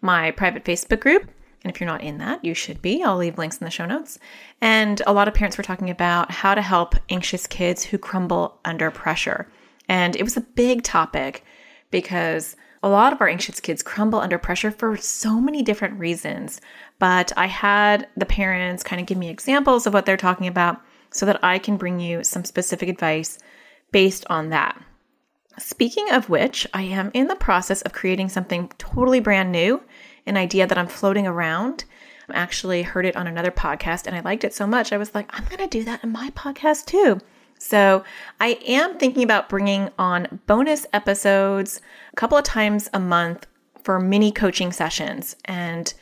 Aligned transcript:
my 0.00 0.30
private 0.30 0.64
Facebook 0.64 1.00
group. 1.00 1.30
And 1.62 1.72
if 1.72 1.80
you're 1.80 1.88
not 1.88 2.02
in 2.02 2.18
that, 2.18 2.44
you 2.44 2.54
should 2.54 2.80
be. 2.80 3.02
I'll 3.02 3.16
leave 3.16 3.36
links 3.36 3.58
in 3.58 3.64
the 3.64 3.70
show 3.70 3.86
notes. 3.86 4.18
And 4.60 5.02
a 5.06 5.12
lot 5.12 5.28
of 5.28 5.34
parents 5.34 5.58
were 5.58 5.64
talking 5.64 5.90
about 5.90 6.30
how 6.30 6.54
to 6.54 6.62
help 6.62 6.94
anxious 7.08 7.46
kids 7.46 7.84
who 7.84 7.98
crumble 7.98 8.58
under 8.64 8.90
pressure. 8.90 9.50
And 9.88 10.14
it 10.14 10.22
was 10.22 10.36
a 10.36 10.42
big 10.42 10.82
topic 10.82 11.44
because 11.90 12.54
a 12.82 12.88
lot 12.88 13.12
of 13.12 13.20
our 13.20 13.28
anxious 13.28 13.58
kids 13.58 13.82
crumble 13.82 14.20
under 14.20 14.38
pressure 14.38 14.70
for 14.70 14.96
so 14.96 15.40
many 15.40 15.62
different 15.62 15.98
reasons. 15.98 16.60
But 16.98 17.32
I 17.36 17.46
had 17.46 18.06
the 18.16 18.26
parents 18.26 18.84
kind 18.84 19.00
of 19.00 19.06
give 19.06 19.18
me 19.18 19.28
examples 19.28 19.86
of 19.86 19.94
what 19.94 20.06
they're 20.06 20.16
talking 20.16 20.46
about 20.46 20.80
so 21.10 21.26
that 21.26 21.42
I 21.42 21.58
can 21.58 21.76
bring 21.76 21.98
you 21.98 22.22
some 22.22 22.44
specific 22.44 22.88
advice 22.88 23.38
based 23.90 24.24
on 24.30 24.50
that. 24.50 24.80
Speaking 25.58 26.10
of 26.10 26.28
which, 26.28 26.66
I 26.72 26.82
am 26.82 27.10
in 27.14 27.26
the 27.26 27.36
process 27.36 27.82
of 27.82 27.92
creating 27.92 28.28
something 28.28 28.70
totally 28.78 29.20
brand 29.20 29.50
new, 29.50 29.82
an 30.26 30.36
idea 30.36 30.66
that 30.66 30.78
I'm 30.78 30.86
floating 30.86 31.26
around. 31.26 31.84
I 32.28 32.34
actually 32.34 32.82
heard 32.82 33.06
it 33.06 33.16
on 33.16 33.26
another 33.26 33.50
podcast 33.50 34.06
and 34.06 34.14
I 34.14 34.20
liked 34.20 34.44
it 34.44 34.54
so 34.54 34.66
much, 34.66 34.92
I 34.92 34.98
was 34.98 35.14
like, 35.14 35.26
I'm 35.30 35.44
going 35.44 35.58
to 35.58 35.78
do 35.78 35.84
that 35.84 36.04
in 36.04 36.12
my 36.12 36.30
podcast 36.30 36.86
too. 36.86 37.20
So 37.58 38.04
I 38.38 38.58
am 38.66 38.98
thinking 38.98 39.24
about 39.24 39.48
bringing 39.48 39.90
on 39.98 40.40
bonus 40.46 40.86
episodes 40.92 41.80
a 42.12 42.16
couple 42.16 42.38
of 42.38 42.44
times 42.44 42.88
a 42.94 43.00
month 43.00 43.46
for 43.82 43.98
mini 43.98 44.30
coaching 44.30 44.70
sessions 44.70 45.34
and 45.46 45.92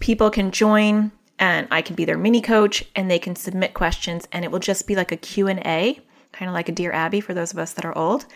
people 0.00 0.28
can 0.30 0.50
join 0.50 1.12
and 1.38 1.66
I 1.70 1.80
can 1.80 1.96
be 1.96 2.04
their 2.04 2.18
mini 2.18 2.42
coach 2.42 2.84
and 2.94 3.10
they 3.10 3.18
can 3.18 3.36
submit 3.36 3.72
questions 3.72 4.28
and 4.32 4.44
it 4.44 4.50
will 4.50 4.58
just 4.58 4.86
be 4.86 4.96
like 4.96 5.12
a 5.12 5.16
Q&A, 5.16 6.00
kind 6.32 6.48
of 6.48 6.54
like 6.54 6.68
a 6.68 6.72
Dear 6.72 6.92
Abby 6.92 7.20
for 7.20 7.32
those 7.32 7.52
of 7.52 7.58
us 7.58 7.72
that 7.74 7.84
are 7.84 7.96
old 7.96 8.26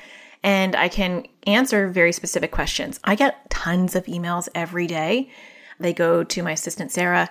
and 0.42 0.74
I 0.74 0.88
can 0.88 1.26
answer 1.46 1.88
very 1.88 2.12
specific 2.12 2.50
questions. 2.50 2.98
I 3.04 3.14
get 3.14 3.50
tons 3.50 3.94
of 3.94 4.06
emails 4.06 4.48
every 4.54 4.86
day. 4.86 5.30
They 5.78 5.92
go 5.92 6.24
to 6.24 6.42
my 6.42 6.52
assistant, 6.52 6.92
Sarah, 6.92 7.30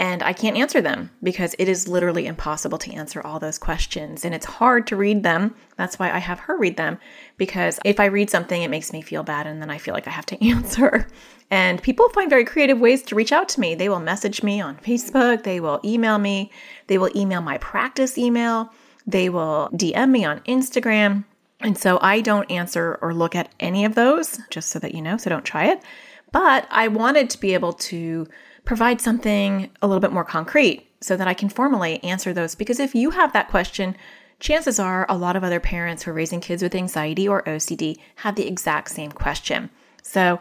and 0.00 0.22
I 0.22 0.32
can't 0.32 0.56
answer 0.56 0.80
them 0.80 1.10
because 1.24 1.56
it 1.58 1.68
is 1.68 1.88
literally 1.88 2.26
impossible 2.26 2.78
to 2.78 2.92
answer 2.92 3.20
all 3.20 3.40
those 3.40 3.58
questions. 3.58 4.24
And 4.24 4.32
it's 4.32 4.46
hard 4.46 4.86
to 4.86 4.96
read 4.96 5.24
them. 5.24 5.56
That's 5.76 5.98
why 5.98 6.12
I 6.12 6.18
have 6.18 6.38
her 6.40 6.56
read 6.56 6.76
them 6.76 6.98
because 7.36 7.80
if 7.84 7.98
I 7.98 8.04
read 8.04 8.30
something, 8.30 8.62
it 8.62 8.70
makes 8.70 8.92
me 8.92 9.02
feel 9.02 9.24
bad 9.24 9.48
and 9.48 9.60
then 9.60 9.70
I 9.70 9.78
feel 9.78 9.94
like 9.94 10.06
I 10.06 10.12
have 10.12 10.26
to 10.26 10.44
answer. 10.48 11.08
And 11.50 11.82
people 11.82 12.08
find 12.10 12.30
very 12.30 12.44
creative 12.44 12.78
ways 12.78 13.02
to 13.04 13.16
reach 13.16 13.32
out 13.32 13.48
to 13.50 13.60
me. 13.60 13.74
They 13.74 13.88
will 13.88 14.00
message 14.00 14.42
me 14.42 14.60
on 14.60 14.76
Facebook, 14.76 15.42
they 15.42 15.58
will 15.58 15.80
email 15.84 16.18
me, 16.18 16.52
they 16.86 16.98
will 16.98 17.10
email 17.16 17.40
my 17.40 17.58
practice 17.58 18.18
email, 18.18 18.70
they 19.06 19.28
will 19.28 19.68
DM 19.72 20.10
me 20.10 20.24
on 20.24 20.40
Instagram. 20.40 21.24
And 21.60 21.76
so 21.76 21.98
I 22.00 22.20
don't 22.20 22.50
answer 22.50 22.98
or 23.02 23.12
look 23.12 23.34
at 23.34 23.52
any 23.58 23.84
of 23.84 23.94
those, 23.94 24.38
just 24.50 24.70
so 24.70 24.78
that 24.78 24.94
you 24.94 25.02
know, 25.02 25.16
so 25.16 25.28
don't 25.28 25.44
try 25.44 25.66
it. 25.66 25.82
But 26.30 26.66
I 26.70 26.88
wanted 26.88 27.30
to 27.30 27.40
be 27.40 27.54
able 27.54 27.72
to 27.72 28.26
provide 28.64 29.00
something 29.00 29.70
a 29.82 29.86
little 29.86 30.00
bit 30.00 30.12
more 30.12 30.24
concrete 30.24 30.86
so 31.00 31.16
that 31.16 31.28
I 31.28 31.34
can 31.34 31.48
formally 31.48 32.02
answer 32.04 32.32
those. 32.32 32.54
Because 32.54 32.78
if 32.78 32.94
you 32.94 33.10
have 33.10 33.32
that 33.32 33.48
question, 33.48 33.96
chances 34.40 34.78
are 34.78 35.06
a 35.08 35.16
lot 35.16 35.36
of 35.36 35.44
other 35.44 35.58
parents 35.58 36.02
who 36.02 36.10
are 36.10 36.14
raising 36.14 36.40
kids 36.40 36.62
with 36.62 36.74
anxiety 36.74 37.26
or 37.26 37.42
OCD 37.42 37.96
have 38.16 38.36
the 38.36 38.46
exact 38.46 38.90
same 38.90 39.10
question. 39.10 39.70
So 40.02 40.40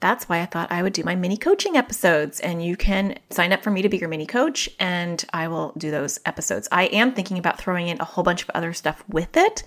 that's 0.00 0.28
why 0.28 0.40
I 0.40 0.46
thought 0.46 0.70
I 0.70 0.82
would 0.82 0.92
do 0.92 1.04
my 1.04 1.16
mini 1.16 1.36
coaching 1.36 1.76
episodes. 1.76 2.40
And 2.40 2.64
you 2.64 2.76
can 2.76 3.18
sign 3.30 3.52
up 3.52 3.62
for 3.62 3.70
me 3.70 3.82
to 3.82 3.88
be 3.88 3.98
your 3.98 4.08
mini 4.08 4.26
coach, 4.26 4.70
and 4.78 5.24
I 5.32 5.48
will 5.48 5.72
do 5.76 5.90
those 5.90 6.20
episodes. 6.24 6.68
I 6.70 6.84
am 6.86 7.12
thinking 7.12 7.38
about 7.38 7.58
throwing 7.58 7.88
in 7.88 8.00
a 8.00 8.04
whole 8.04 8.24
bunch 8.24 8.42
of 8.42 8.50
other 8.50 8.72
stuff 8.72 9.02
with 9.08 9.36
it 9.36 9.64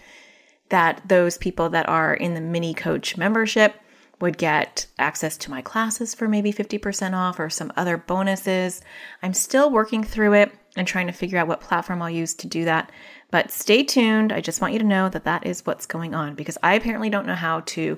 that 0.69 1.01
those 1.07 1.37
people 1.37 1.69
that 1.69 1.89
are 1.89 2.13
in 2.13 2.33
the 2.33 2.41
mini 2.41 2.73
coach 2.73 3.17
membership 3.17 3.75
would 4.21 4.37
get 4.37 4.85
access 4.97 5.37
to 5.37 5.51
my 5.51 5.61
classes 5.61 6.13
for 6.13 6.27
maybe 6.27 6.51
50% 6.51 7.13
off 7.13 7.39
or 7.39 7.49
some 7.49 7.71
other 7.77 7.97
bonuses. 7.97 8.81
I'm 9.23 9.33
still 9.33 9.71
working 9.71 10.03
through 10.03 10.33
it 10.33 10.51
and 10.75 10.87
trying 10.87 11.07
to 11.07 11.13
figure 11.13 11.37
out 11.37 11.47
what 11.47 11.61
platform 11.61 12.01
I'll 12.01 12.09
use 12.09 12.33
to 12.35 12.47
do 12.47 12.65
that. 12.65 12.91
But 13.31 13.51
stay 13.51 13.83
tuned. 13.83 14.31
I 14.31 14.41
just 14.41 14.61
want 14.61 14.73
you 14.73 14.79
to 14.79 14.85
know 14.85 15.09
that 15.09 15.23
that 15.23 15.45
is 15.45 15.65
what's 15.65 15.85
going 15.85 16.13
on 16.13 16.35
because 16.35 16.57
I 16.61 16.73
apparently 16.73 17.09
don't 17.09 17.27
know 17.27 17.35
how 17.35 17.61
to 17.61 17.97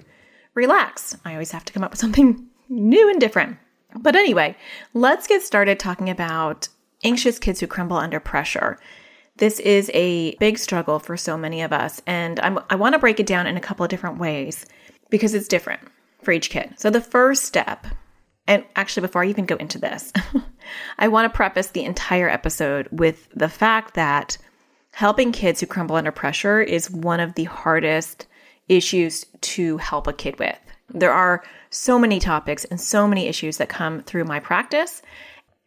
relax. 0.54 1.18
I 1.26 1.34
always 1.34 1.52
have 1.52 1.66
to 1.66 1.74
come 1.74 1.84
up 1.84 1.92
with 1.92 2.00
something 2.02 2.48
new 2.70 3.10
and 3.10 3.20
different. 3.20 3.58
But 3.96 4.16
anyway, 4.16 4.56
let's 4.94 5.28
get 5.28 5.42
started 5.42 5.80
talking 5.80 6.10
about 6.10 6.70
anxious 7.04 7.40
kids 7.40 7.60
who 7.60 7.68
crumble 7.68 7.98
under 7.98 8.20
pressure. 8.20 8.78
This 9.41 9.59
is 9.59 9.90
a 9.96 10.35
big 10.35 10.59
struggle 10.59 11.00
for 11.00 11.18
so 11.18 11.35
many 11.35 11.63
of 11.63 11.74
us, 11.74 12.00
and 12.06 12.40
I'm, 12.41 12.59
i 12.69 12.75
want 12.75 12.94
to 12.94 13.00
break 13.00 13.19
it 13.19 13.25
down 13.25 13.47
in 13.47 13.57
a 13.57 13.59
couple 13.59 13.84
of 13.84 13.90
different 13.90 14.19
ways 14.19 14.68
because 15.09 15.34
it's 15.34 15.47
different 15.47 15.81
for 16.22 16.31
each 16.31 16.52
kid. 16.52 16.75
So, 16.78 16.91
the 16.91 17.02
first 17.02 17.44
step, 17.44 17.88
and 18.46 18.63
actually, 18.75 19.01
before 19.01 19.24
I 19.24 19.30
even 19.30 19.47
go 19.47 19.56
into 19.56 19.80
this, 19.80 20.13
I 21.00 21.07
want 21.07 21.25
to 21.25 21.35
preface 21.35 21.69
the 21.69 21.84
entire 21.84 22.30
episode 22.30 22.88
with 22.91 23.30
the 23.34 23.50
fact 23.50 23.96
that 23.96 24.38
helping 24.91 25.31
kids 25.31 25.59
who 25.59 25.66
crumble 25.66 25.96
under 25.96 26.12
pressure 26.12 26.62
is 26.62 26.91
one 26.91 27.19
of 27.19 27.34
the 27.34 27.46
hardest 27.46 28.28
issues 28.69 29.25
to 29.41 29.78
help 29.78 30.06
a 30.06 30.13
kid 30.13 30.38
with. 30.38 30.59
There 30.88 31.13
are 31.13 31.44
so 31.72 31.97
many 31.97 32.19
topics 32.19 32.63
and 32.66 32.80
so 32.80 33.07
many 33.07 33.25
issues 33.25 33.57
that 33.57 33.69
come 33.69 34.03
through 34.03 34.25
my 34.25 34.40
practice. 34.40 35.01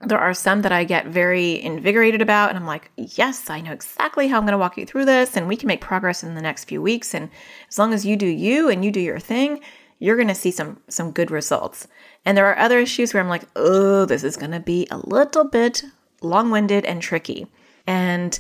There 0.06 0.18
are 0.18 0.34
some 0.34 0.62
that 0.62 0.72
I 0.72 0.84
get 0.84 1.06
very 1.06 1.62
invigorated 1.62 2.20
about, 2.20 2.50
and 2.50 2.58
I'm 2.58 2.66
like, 2.66 2.90
yes, 2.96 3.48
I 3.48 3.60
know 3.60 3.72
exactly 3.72 4.28
how 4.28 4.36
I'm 4.36 4.44
going 4.44 4.52
to 4.52 4.58
walk 4.58 4.76
you 4.76 4.84
through 4.84 5.06
this, 5.06 5.36
and 5.36 5.48
we 5.48 5.56
can 5.56 5.66
make 5.66 5.80
progress 5.80 6.22
in 6.22 6.34
the 6.34 6.42
next 6.42 6.64
few 6.64 6.82
weeks. 6.82 7.14
And 7.14 7.30
as 7.68 7.78
long 7.78 7.94
as 7.94 8.04
you 8.04 8.16
do 8.16 8.26
you 8.26 8.68
and 8.68 8.84
you 8.84 8.90
do 8.90 9.00
your 9.00 9.18
thing, 9.18 9.60
you're 9.98 10.16
going 10.16 10.28
to 10.28 10.34
see 10.34 10.50
some 10.50 10.80
some 10.88 11.10
good 11.12 11.30
results. 11.30 11.88
And 12.24 12.36
there 12.36 12.46
are 12.46 12.58
other 12.58 12.78
issues 12.78 13.14
where 13.14 13.22
I'm 13.22 13.28
like, 13.28 13.44
oh, 13.56 14.04
this 14.04 14.24
is 14.24 14.36
going 14.36 14.52
to 14.52 14.60
be 14.60 14.86
a 14.90 14.98
little 14.98 15.44
bit 15.44 15.84
long-winded 16.20 16.84
and 16.84 17.00
tricky. 17.00 17.46
And 17.86 18.38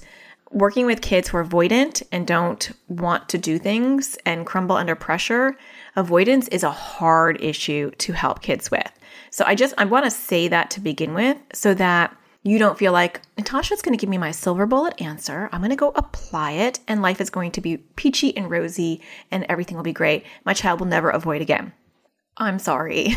working 0.50 0.86
with 0.86 1.00
kids 1.00 1.28
who 1.28 1.36
are 1.38 1.44
avoidant 1.44 2.02
and 2.12 2.26
don't 2.26 2.72
want 2.88 3.28
to 3.28 3.38
do 3.38 3.58
things 3.58 4.16
and 4.24 4.46
crumble 4.46 4.76
under 4.76 4.94
pressure, 4.94 5.56
avoidance 5.96 6.48
is 6.48 6.62
a 6.62 6.70
hard 6.70 7.40
issue 7.42 7.90
to 7.92 8.12
help 8.12 8.42
kids 8.42 8.70
with. 8.70 8.90
So 9.34 9.42
I 9.44 9.56
just 9.56 9.74
I 9.76 9.84
want 9.84 10.04
to 10.04 10.12
say 10.12 10.46
that 10.46 10.70
to 10.70 10.80
begin 10.80 11.12
with 11.12 11.36
so 11.52 11.74
that 11.74 12.16
you 12.44 12.56
don't 12.56 12.78
feel 12.78 12.92
like 12.92 13.20
Natasha's 13.36 13.82
going 13.82 13.98
to 13.98 14.00
give 14.00 14.08
me 14.08 14.16
my 14.16 14.30
silver 14.30 14.64
bullet 14.64 15.02
answer. 15.02 15.48
I'm 15.50 15.60
going 15.60 15.70
to 15.70 15.76
go 15.76 15.90
apply 15.96 16.52
it 16.52 16.78
and 16.86 17.02
life 17.02 17.20
is 17.20 17.30
going 17.30 17.50
to 17.50 17.60
be 17.60 17.78
peachy 17.78 18.36
and 18.36 18.48
rosy 18.48 19.02
and 19.32 19.44
everything 19.48 19.76
will 19.76 19.82
be 19.82 19.92
great. 19.92 20.24
My 20.44 20.54
child 20.54 20.78
will 20.78 20.86
never 20.86 21.10
avoid 21.10 21.42
again. 21.42 21.72
I'm 22.36 22.60
sorry. 22.60 23.16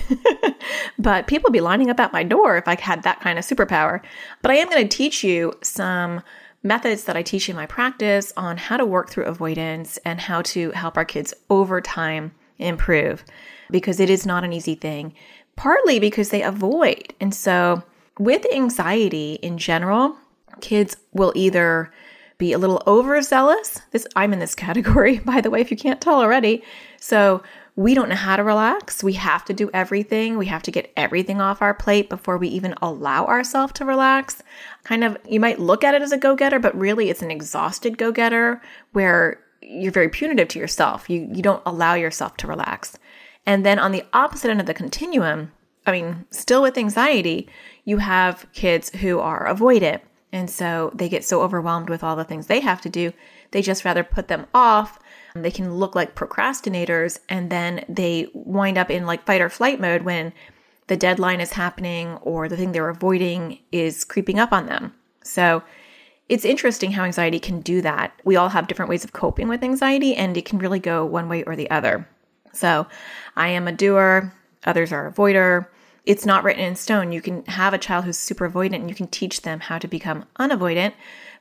but 0.97 1.27
people 1.27 1.51
be 1.51 1.61
lining 1.61 1.91
up 1.91 1.99
at 1.99 2.13
my 2.13 2.23
door 2.23 2.57
if 2.57 2.67
I 2.67 2.81
had 2.81 3.03
that 3.03 3.19
kind 3.19 3.37
of 3.37 3.45
superpower. 3.45 4.01
But 4.41 4.49
I 4.49 4.55
am 4.55 4.71
going 4.71 4.87
to 4.87 4.97
teach 4.97 5.23
you 5.23 5.53
some 5.61 6.23
methods 6.63 7.03
that 7.03 7.15
I 7.15 7.21
teach 7.21 7.47
in 7.47 7.55
my 7.55 7.67
practice 7.67 8.33
on 8.35 8.57
how 8.57 8.77
to 8.77 8.87
work 8.87 9.11
through 9.11 9.25
avoidance 9.25 9.97
and 9.97 10.19
how 10.19 10.41
to 10.41 10.71
help 10.71 10.97
our 10.97 11.05
kids 11.05 11.35
over 11.51 11.79
time 11.79 12.31
improve 12.57 13.23
because 13.69 13.99
it 13.99 14.09
is 14.09 14.25
not 14.25 14.43
an 14.43 14.53
easy 14.53 14.75
thing 14.75 15.13
partly 15.57 15.99
because 15.99 16.29
they 16.29 16.41
avoid. 16.41 17.13
And 17.19 17.35
so, 17.35 17.83
with 18.17 18.45
anxiety 18.53 19.33
in 19.41 19.57
general, 19.57 20.15
kids 20.61 20.95
will 21.11 21.33
either 21.35 21.91
be 22.37 22.53
a 22.53 22.57
little 22.57 22.81
overzealous. 22.87 23.81
This 23.91 24.07
I'm 24.15 24.31
in 24.31 24.39
this 24.39 24.55
category, 24.55 25.19
by 25.25 25.41
the 25.41 25.49
way, 25.49 25.59
if 25.59 25.69
you 25.69 25.75
can't 25.75 25.99
tell 25.99 26.21
already. 26.21 26.63
So, 26.97 27.43
we 27.75 27.93
don't 27.93 28.09
know 28.09 28.15
how 28.15 28.35
to 28.35 28.43
relax. 28.43 29.03
We 29.03 29.13
have 29.13 29.45
to 29.45 29.53
do 29.53 29.69
everything. 29.71 30.39
We 30.39 30.47
have 30.47 30.63
to 30.63 30.71
get 30.71 30.91
everything 30.97 31.39
off 31.39 31.61
our 31.61 31.75
plate 31.75 32.09
before 32.09 32.37
we 32.39 32.47
even 32.47 32.73
allow 32.81 33.27
ourselves 33.27 33.73
to 33.73 33.85
relax. 33.85 34.41
Kind 34.83 35.03
of, 35.03 35.15
you 35.29 35.39
might 35.39 35.59
look 35.59 35.83
at 35.83 35.93
it 35.93 36.01
as 36.01 36.11
a 36.11 36.17
go 36.17 36.35
getter, 36.35 36.57
but 36.57 36.75
really 36.75 37.11
it's 37.11 37.21
an 37.21 37.29
exhausted 37.29 37.99
go 37.99 38.11
getter 38.11 38.63
where 38.93 39.39
you're 39.61 39.91
very 39.91 40.09
punitive 40.09 40.47
to 40.49 40.59
yourself. 40.59 41.07
You, 41.07 41.29
you 41.31 41.43
don't 41.43 41.61
allow 41.67 41.93
yourself 41.93 42.35
to 42.37 42.47
relax. 42.47 42.97
And 43.47 43.65
then 43.65 43.79
on 43.79 43.93
the 43.93 44.03
opposite 44.13 44.51
end 44.51 44.59
of 44.59 44.67
the 44.67 44.73
continuum, 44.73 45.53
I 45.85 45.93
mean, 45.93 46.25
still 46.29 46.61
with 46.61 46.77
anxiety, 46.77 47.47
you 47.85 47.97
have 47.97 48.45
kids 48.51 48.89
who 48.97 49.19
are 49.19 49.47
avoidant. 49.47 50.01
And 50.33 50.49
so 50.49 50.91
they 50.93 51.07
get 51.07 51.23
so 51.23 51.41
overwhelmed 51.41 51.89
with 51.89 52.03
all 52.03 52.17
the 52.17 52.25
things 52.25 52.47
they 52.47 52.59
have 52.59 52.81
to 52.81 52.89
do, 52.89 53.13
they 53.51 53.61
just 53.61 53.85
rather 53.85 54.03
put 54.03 54.27
them 54.27 54.45
off. 54.53 54.99
They 55.33 55.49
can 55.49 55.75
look 55.75 55.95
like 55.95 56.15
procrastinators 56.15 57.19
and 57.29 57.49
then 57.49 57.85
they 57.87 58.27
wind 58.33 58.77
up 58.77 58.91
in 58.91 59.05
like 59.05 59.25
fight 59.25 59.39
or 59.39 59.49
flight 59.49 59.79
mode 59.79 60.01
when 60.01 60.33
the 60.87 60.97
deadline 60.97 61.39
is 61.39 61.53
happening 61.53 62.17
or 62.17 62.49
the 62.49 62.57
thing 62.57 62.73
they're 62.73 62.89
avoiding 62.89 63.59
is 63.71 64.03
creeping 64.03 64.39
up 64.39 64.51
on 64.51 64.65
them. 64.65 64.93
So 65.23 65.63
it's 66.27 66.43
interesting 66.43 66.91
how 66.91 67.03
anxiety 67.03 67.39
can 67.39 67.61
do 67.61 67.81
that. 67.81 68.11
We 68.25 68.35
all 68.35 68.49
have 68.49 68.67
different 68.67 68.89
ways 68.89 69.05
of 69.05 69.13
coping 69.13 69.47
with 69.47 69.63
anxiety, 69.63 70.15
and 70.15 70.35
it 70.35 70.45
can 70.45 70.59
really 70.59 70.79
go 70.79 71.05
one 71.05 71.29
way 71.29 71.43
or 71.43 71.55
the 71.55 71.69
other. 71.69 72.07
So 72.53 72.87
I 73.35 73.49
am 73.49 73.67
a 73.67 73.71
doer, 73.71 74.33
others 74.65 74.91
are 74.91 75.11
avoider. 75.11 75.67
It's 76.05 76.25
not 76.25 76.43
written 76.43 76.63
in 76.63 76.75
stone. 76.75 77.11
You 77.11 77.21
can 77.21 77.43
have 77.45 77.73
a 77.73 77.77
child 77.77 78.05
who's 78.05 78.17
super 78.17 78.49
avoidant 78.49 78.75
and 78.75 78.89
you 78.89 78.95
can 78.95 79.07
teach 79.07 79.41
them 79.41 79.59
how 79.59 79.77
to 79.77 79.87
become 79.87 80.25
unavoidant 80.39 80.93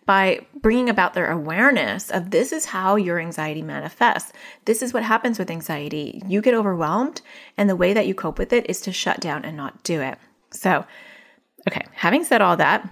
by 0.06 0.46
bringing 0.54 0.88
about 0.88 1.14
their 1.14 1.30
awareness 1.30 2.10
of 2.10 2.30
this 2.30 2.52
is 2.52 2.66
how 2.66 2.94
your 2.94 3.18
anxiety 3.18 3.60
manifests. 3.60 4.32
This 4.64 4.80
is 4.80 4.94
what 4.94 5.02
happens 5.02 5.38
with 5.38 5.50
anxiety. 5.50 6.22
You 6.26 6.40
get 6.40 6.54
overwhelmed, 6.54 7.20
and 7.58 7.68
the 7.68 7.76
way 7.76 7.92
that 7.92 8.06
you 8.06 8.14
cope 8.14 8.38
with 8.38 8.52
it 8.52 8.70
is 8.70 8.80
to 8.82 8.92
shut 8.92 9.20
down 9.20 9.44
and 9.44 9.56
not 9.56 9.82
do 9.82 10.00
it. 10.00 10.16
So, 10.52 10.84
okay, 11.68 11.84
having 11.92 12.22
said 12.22 12.40
all 12.40 12.56
that, 12.56 12.88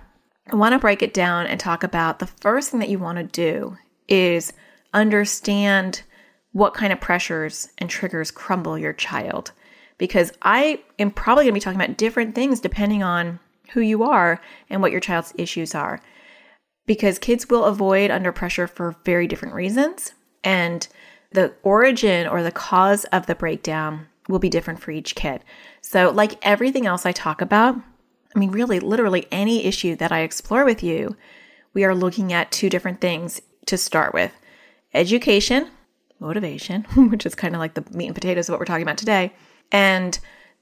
I 0.51 0.57
want 0.57 0.73
to 0.73 0.79
break 0.81 1.03
it 1.03 1.15
down 1.15 1.47
and 1.47 1.59
talk 1.59 1.85
about 1.85 2.19
the 2.19 2.27
first 2.27 2.71
thing 2.71 2.81
that 2.81 2.89
you 2.89 2.99
want 2.99 3.19
to 3.19 3.25
do 3.25 3.79
is 4.09 4.53
understand 4.93 6.03
what 6.55 6.73
kind 6.73 6.93
of 6.93 7.01
pressures 7.01 7.69
and 7.79 7.91
triggers 7.91 8.31
crumble 8.31 8.79
your 8.79 8.93
child. 8.93 9.51
Because 9.99 10.33
I 10.41 10.81
am 11.01 11.11
probably 11.11 11.45
going 11.45 11.53
to 11.53 11.61
be 11.61 11.61
talking 11.61 11.81
about 11.81 11.99
different 11.99 12.35
things 12.35 12.61
depending 12.61 13.03
on 13.03 13.41
who 13.73 13.81
you 13.81 14.05
are 14.05 14.41
and 14.71 14.81
what 14.81 14.93
your 14.93 15.01
child's 15.01 15.35
issues 15.37 15.75
are. 15.75 16.01
Because 16.87 17.19
kids 17.19 17.49
will 17.49 17.65
avoid 17.65 18.13
under 18.13 18.31
pressure 18.31 18.69
for 18.69 18.95
very 19.05 19.27
different 19.27 19.55
reasons. 19.55 20.13
And 20.45 20.87
the 21.33 21.53
origin 21.65 22.29
or 22.29 22.43
the 22.43 22.53
cause 22.53 23.05
of 23.07 23.27
the 23.27 23.35
breakdown 23.35 24.07
will 24.29 24.39
be 24.39 24.49
different 24.49 24.79
for 24.79 24.93
each 24.93 25.17
kid. 25.17 25.43
So, 25.81 26.11
like 26.11 26.39
everything 26.47 26.87
else 26.87 27.05
I 27.05 27.13
talk 27.13 27.41
about, 27.41 27.77
I 28.35 28.39
mean, 28.39 28.53
really, 28.53 28.79
literally 28.79 29.27
any 29.33 29.65
issue 29.65 29.97
that 29.97 30.13
I 30.13 30.21
explore 30.21 30.65
with 30.65 30.85
you, 30.85 31.17
we 31.73 31.85
are 31.85 31.95
looking 31.97 32.33
at 32.33 32.53
two 32.53 32.71
different 32.71 33.01
things 33.01 33.43
to 33.67 33.77
start 33.77 34.15
with 34.15 34.33
education, 34.93 35.69
motivation, 36.25 36.83
which 37.11 37.27
is 37.27 37.35
kind 37.35 37.55
of 37.55 37.59
like 37.61 37.75
the 37.75 37.85
meat 37.93 38.07
and 38.07 38.15
potatoes 38.15 38.49
of 38.49 38.55
what 38.55 38.59
we're 38.59 38.67
talking 38.67 38.83
about 38.83 38.99
today, 38.99 39.33
and 39.71 40.19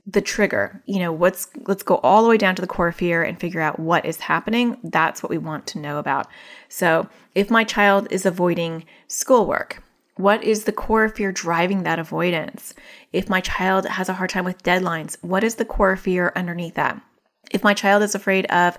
the 0.06 0.20
trigger. 0.20 0.82
You 0.87 0.99
know, 0.99 1.12
what's 1.12 1.49
let's 1.67 1.82
go 1.82 1.97
all 1.99 2.23
the 2.23 2.29
way 2.29 2.37
down 2.37 2.56
to 2.56 2.62
the 2.62 2.69
core 2.69 2.93
fear 2.93 3.23
and 3.23 3.38
figure 3.38 3.61
out 3.61 3.79
what 3.79 4.05
is 4.05 4.19
happening. 4.19 4.79
That's 4.82 5.23
what 5.23 5.31
we 5.31 5.38
want 5.38 5.67
to 5.69 5.79
know 5.79 5.99
about. 5.99 6.26
So, 6.69 7.09
if 7.35 7.50
my 7.50 7.64
child 7.64 8.09
is 8.11 8.26
avoiding 8.26 8.85
schoolwork, 9.06 9.82
what 10.17 10.43
is 10.43 10.64
the 10.64 10.73
core 10.73 11.09
fear 11.09 11.32
driving 11.32 11.85
that 11.85 11.99
avoidance? 11.99 12.75
If 13.12 13.29
my 13.29 13.41
child 13.41 13.87
has 13.87 14.09
a 14.09 14.14
hard 14.14 14.31
time 14.31 14.44
with 14.44 14.62
deadlines, 14.62 15.17
what 15.23 15.44
is 15.44 15.55
the 15.55 15.64
core 15.64 15.97
fear 15.97 16.32
underneath 16.37 16.75
that? 16.75 17.00
If 17.50 17.62
my 17.62 17.75
child 17.75 18.03
is 18.03 18.14
afraid 18.14 18.47
of 18.47 18.76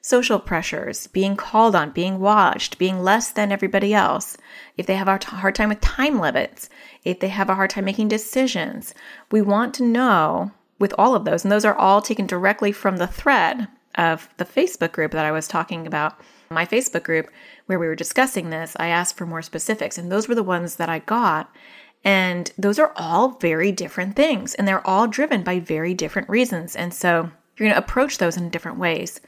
social 0.00 0.38
pressures, 0.38 1.06
being 1.08 1.36
called 1.36 1.74
on, 1.74 1.90
being 1.90 2.18
watched, 2.18 2.78
being 2.78 3.02
less 3.02 3.30
than 3.30 3.52
everybody 3.52 3.92
else, 3.92 4.36
if 4.76 4.86
they 4.86 4.94
have 4.94 5.08
a 5.08 5.18
hard 5.24 5.54
time 5.54 5.68
with 5.68 5.80
time 5.80 6.18
limits, 6.18 6.68
if 7.04 7.20
they 7.20 7.28
have 7.28 7.50
a 7.50 7.54
hard 7.54 7.70
time 7.70 7.84
making 7.84 8.08
decisions, 8.08 8.94
we 9.30 9.42
want 9.42 9.74
to 9.74 9.82
know 9.82 10.52
with 10.78 10.94
all 10.96 11.14
of 11.14 11.24
those, 11.24 11.44
and 11.44 11.52
those 11.52 11.64
are 11.64 11.74
all 11.74 12.00
taken 12.00 12.26
directly 12.26 12.72
from 12.72 12.96
the 12.96 13.06
thread 13.06 13.68
of 13.96 14.28
the 14.38 14.44
Facebook 14.44 14.92
group 14.92 15.12
that 15.12 15.26
I 15.26 15.32
was 15.32 15.46
talking 15.46 15.86
about, 15.86 16.18
my 16.50 16.64
Facebook 16.64 17.02
group 17.02 17.30
where 17.66 17.78
we 17.78 17.86
were 17.86 17.94
discussing 17.94 18.50
this. 18.50 18.76
I 18.80 18.88
asked 18.88 19.16
for 19.16 19.26
more 19.26 19.42
specifics, 19.42 19.98
and 19.98 20.10
those 20.10 20.26
were 20.26 20.34
the 20.34 20.42
ones 20.42 20.76
that 20.76 20.88
I 20.88 21.00
got. 21.00 21.54
And 22.02 22.50
those 22.56 22.78
are 22.78 22.92
all 22.96 23.30
very 23.40 23.72
different 23.72 24.16
things, 24.16 24.54
and 24.54 24.66
they're 24.66 24.86
all 24.86 25.06
driven 25.06 25.42
by 25.42 25.60
very 25.60 25.92
different 25.92 26.28
reasons. 26.28 26.74
And 26.74 26.94
so 26.94 27.30
you're 27.56 27.68
going 27.68 27.72
to 27.72 27.78
approach 27.78 28.18
those 28.18 28.38
in 28.38 28.48
different 28.48 28.78
ways. 28.78 29.20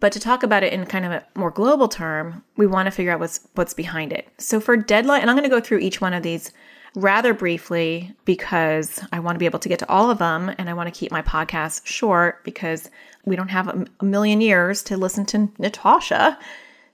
But 0.00 0.12
to 0.12 0.20
talk 0.20 0.42
about 0.42 0.62
it 0.62 0.72
in 0.72 0.86
kind 0.86 1.04
of 1.04 1.12
a 1.12 1.24
more 1.34 1.50
global 1.50 1.86
term, 1.86 2.42
we 2.56 2.66
want 2.66 2.86
to 2.86 2.90
figure 2.90 3.12
out 3.12 3.20
what's 3.20 3.46
what's 3.54 3.74
behind 3.74 4.12
it. 4.12 4.28
So 4.38 4.60
for 4.60 4.76
deadline, 4.76 5.20
and 5.20 5.30
I'm 5.30 5.36
going 5.36 5.48
to 5.48 5.54
go 5.54 5.60
through 5.60 5.78
each 5.78 6.00
one 6.00 6.14
of 6.14 6.22
these 6.22 6.52
rather 6.96 7.32
briefly 7.34 8.14
because 8.24 9.00
I 9.12 9.20
want 9.20 9.36
to 9.36 9.38
be 9.38 9.46
able 9.46 9.60
to 9.60 9.68
get 9.68 9.78
to 9.80 9.88
all 9.88 10.10
of 10.10 10.18
them 10.18 10.52
and 10.58 10.68
I 10.68 10.74
want 10.74 10.92
to 10.92 10.98
keep 10.98 11.12
my 11.12 11.22
podcast 11.22 11.86
short 11.86 12.42
because 12.44 12.90
we 13.24 13.36
don't 13.36 13.50
have 13.50 13.68
a 13.68 14.04
million 14.04 14.40
years 14.40 14.82
to 14.84 14.96
listen 14.96 15.24
to 15.26 15.52
Natasha. 15.58 16.38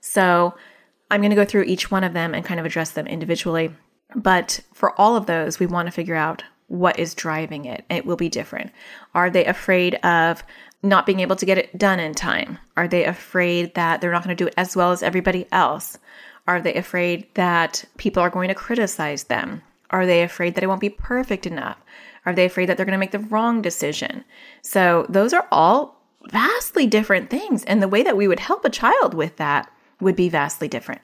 So 0.01 0.53
I'm 1.09 1.21
going 1.21 1.31
to 1.31 1.35
go 1.35 1.45
through 1.45 1.63
each 1.63 1.89
one 1.89 2.03
of 2.03 2.13
them 2.13 2.35
and 2.35 2.45
kind 2.45 2.59
of 2.59 2.65
address 2.65 2.91
them 2.91 3.07
individually. 3.07 3.73
But 4.15 4.59
for 4.73 4.99
all 4.99 5.15
of 5.15 5.25
those, 5.25 5.59
we 5.59 5.65
want 5.65 5.87
to 5.87 5.91
figure 5.91 6.15
out 6.15 6.43
what 6.67 6.99
is 6.99 7.15
driving 7.15 7.65
it. 7.65 7.85
It 7.89 8.05
will 8.05 8.17
be 8.17 8.29
different. 8.29 8.71
Are 9.15 9.29
they 9.29 9.45
afraid 9.45 9.95
of 9.95 10.43
not 10.83 11.05
being 11.05 11.19
able 11.19 11.35
to 11.35 11.45
get 11.45 11.57
it 11.57 11.77
done 11.77 11.99
in 11.99 12.13
time? 12.13 12.59
Are 12.75 12.87
they 12.87 13.05
afraid 13.05 13.73
that 13.75 14.01
they're 14.01 14.11
not 14.11 14.23
going 14.23 14.35
to 14.35 14.43
do 14.43 14.47
it 14.47 14.53
as 14.57 14.75
well 14.75 14.91
as 14.91 15.03
everybody 15.03 15.47
else? 15.51 15.97
Are 16.47 16.61
they 16.61 16.75
afraid 16.75 17.27
that 17.33 17.83
people 17.97 18.23
are 18.23 18.29
going 18.29 18.47
to 18.47 18.55
criticize 18.55 19.25
them? 19.25 19.61
Are 19.89 20.05
they 20.05 20.23
afraid 20.23 20.55
that 20.55 20.63
it 20.63 20.67
won't 20.67 20.81
be 20.81 20.89
perfect 20.89 21.45
enough? 21.45 21.77
Are 22.25 22.33
they 22.33 22.45
afraid 22.45 22.67
that 22.67 22.77
they're 22.77 22.85
going 22.85 22.93
to 22.93 22.99
make 22.99 23.11
the 23.11 23.19
wrong 23.19 23.61
decision? 23.61 24.23
So, 24.61 25.05
those 25.09 25.33
are 25.33 25.47
all 25.51 25.97
vastly 26.29 26.85
different 26.85 27.29
things. 27.29 27.63
And 27.63 27.81
the 27.81 27.87
way 27.87 28.03
that 28.03 28.17
we 28.17 28.27
would 28.27 28.41
help 28.41 28.65
a 28.65 28.69
child 28.69 29.13
with 29.13 29.37
that 29.37 29.71
would 29.99 30.15
be 30.15 30.29
vastly 30.29 30.67
different. 30.67 31.01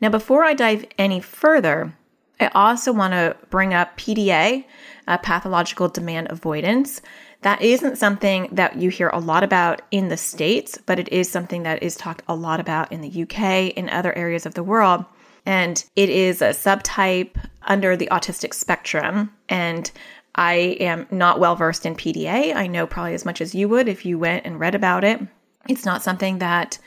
Now, 0.00 0.08
before 0.08 0.44
I 0.44 0.54
dive 0.54 0.84
any 0.98 1.20
further, 1.20 1.96
I 2.40 2.48
also 2.48 2.92
want 2.92 3.12
to 3.12 3.36
bring 3.50 3.72
up 3.72 3.96
PDA, 3.96 4.64
uh, 5.06 5.18
pathological 5.18 5.88
demand 5.88 6.30
avoidance. 6.30 7.00
That 7.44 7.60
isn't 7.60 7.98
something 7.98 8.48
that 8.52 8.76
you 8.76 8.88
hear 8.88 9.10
a 9.10 9.18
lot 9.18 9.44
about 9.44 9.82
in 9.90 10.08
the 10.08 10.16
States, 10.16 10.78
but 10.86 10.98
it 10.98 11.12
is 11.12 11.28
something 11.28 11.64
that 11.64 11.82
is 11.82 11.94
talked 11.94 12.22
a 12.26 12.34
lot 12.34 12.58
about 12.58 12.90
in 12.90 13.02
the 13.02 13.22
UK, 13.22 13.76
in 13.76 13.90
other 13.90 14.16
areas 14.16 14.46
of 14.46 14.54
the 14.54 14.62
world. 14.62 15.04
And 15.44 15.84
it 15.94 16.08
is 16.08 16.40
a 16.40 16.48
subtype 16.48 17.36
under 17.60 17.98
the 17.98 18.08
autistic 18.10 18.54
spectrum. 18.54 19.30
And 19.50 19.90
I 20.34 20.78
am 20.80 21.06
not 21.10 21.38
well 21.38 21.54
versed 21.54 21.84
in 21.84 21.96
PDA. 21.96 22.56
I 22.56 22.66
know 22.66 22.86
probably 22.86 23.12
as 23.12 23.26
much 23.26 23.42
as 23.42 23.54
you 23.54 23.68
would 23.68 23.88
if 23.88 24.06
you 24.06 24.18
went 24.18 24.46
and 24.46 24.58
read 24.58 24.74
about 24.74 25.04
it. 25.04 25.20
It's 25.68 25.84
not 25.84 26.02
something 26.02 26.38
that 26.38 26.78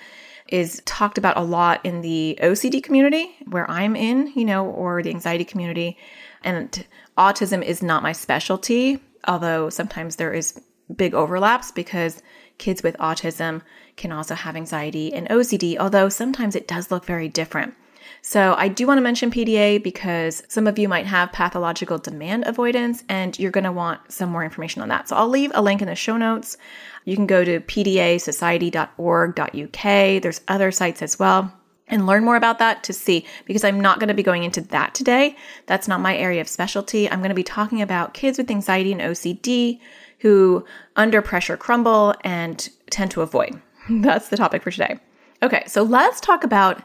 is 0.48 0.81
talked 0.86 1.19
about 1.19 1.38
a 1.38 1.42
lot 1.42 1.86
in 1.86 2.01
the 2.01 2.39
OCD 2.42 2.81
community 2.81 3.30
where 3.48 3.69
I'm 3.69 3.95
in, 3.95 4.33
you 4.36 4.45
know, 4.45 4.65
or 4.65 5.04
the 5.04 5.12
anxiety 5.12 5.45
community. 5.45 6.00
And 6.44 6.83
autism 7.15 7.63
is 7.63 7.83
not 7.83 8.01
my 8.01 8.12
specialty, 8.12 9.04
although 9.27 9.69
sometimes 9.69 10.15
there 10.15 10.33
is 10.33 10.59
big 10.95 11.13
overlaps 11.13 11.71
because 11.71 12.21
kids 12.57 12.81
with 12.81 12.97
autism 12.97 13.61
can 13.97 14.11
also 14.11 14.35
have 14.35 14.56
anxiety 14.56 15.13
and 15.13 15.28
OCD, 15.30 15.78
although 15.78 16.09
sometimes 16.09 16.56
it 16.56 16.68
does 16.68 16.92
look 16.92 17.06
very 17.06 17.28
different. 17.28 17.73
So 18.21 18.56
I 18.57 18.68
do 18.68 18.87
want 18.87 18.97
to 18.97 19.04
mention 19.04 19.31
PDA 19.31 19.83
because 19.83 20.44
some 20.47 20.66
of 20.66 20.80
you 20.80 20.90
might 20.90 21.06
have 21.06 21.31
pathological 21.31 21.97
demand 21.97 22.45
avoidance 22.47 23.04
and 23.09 23.37
you're 23.37 23.51
going 23.51 23.63
to 23.63 23.71
want 23.71 24.11
some 24.11 24.30
more 24.30 24.44
information 24.44 24.81
on 24.81 24.90
that. 24.90 25.09
So 25.09 25.16
I'll 25.16 25.30
leave 25.30 25.51
a 25.54 25.61
link 25.61 25.81
in 25.81 25.87
the 25.87 25.95
show 25.95 26.18
notes. 26.18 26.57
You 27.06 27.16
can 27.16 27.28
go 27.28 27.44
to 27.44 27.59
pdasociety.org.uk. 27.59 30.21
There's 30.21 30.42
other 30.47 30.71
sites 30.71 31.01
as 31.01 31.19
well 31.19 31.54
and 31.87 32.06
learn 32.06 32.23
more 32.23 32.35
about 32.35 32.59
that 32.59 32.83
to 32.83 32.94
see 32.94 33.25
because 33.45 33.63
I'm 33.63 33.79
not 33.79 33.99
going 33.99 34.09
to 34.09 34.13
be 34.13 34.23
going 34.23 34.44
into 34.44 34.61
that 34.61 34.94
today. 34.94 35.35
That's 35.65 35.87
not 35.87 36.01
my 36.01 36.17
area 36.17 36.41
of 36.41 36.47
specialty. 36.47 37.09
I'm 37.09 37.19
going 37.19 37.29
to 37.29 37.35
be 37.35 37.44
talking 37.44 37.81
about 37.81 38.13
kids 38.13 38.37
with 38.37 38.51
anxiety 38.51 38.91
and 38.91 39.01
OCD 39.01 39.79
who 40.19 40.65
under 40.95 41.21
pressure 41.21 41.57
crumble 41.57 42.13
and 42.21 42.69
tend 42.89 43.11
to 43.11 43.21
avoid. 43.21 43.61
That's 43.89 44.29
the 44.29 44.37
topic 44.37 44.63
for 44.63 44.71
today. 44.71 44.99
Okay, 45.44 45.63
so 45.67 45.83
let's 45.83 46.19
talk 46.19 46.44
about 46.44 46.81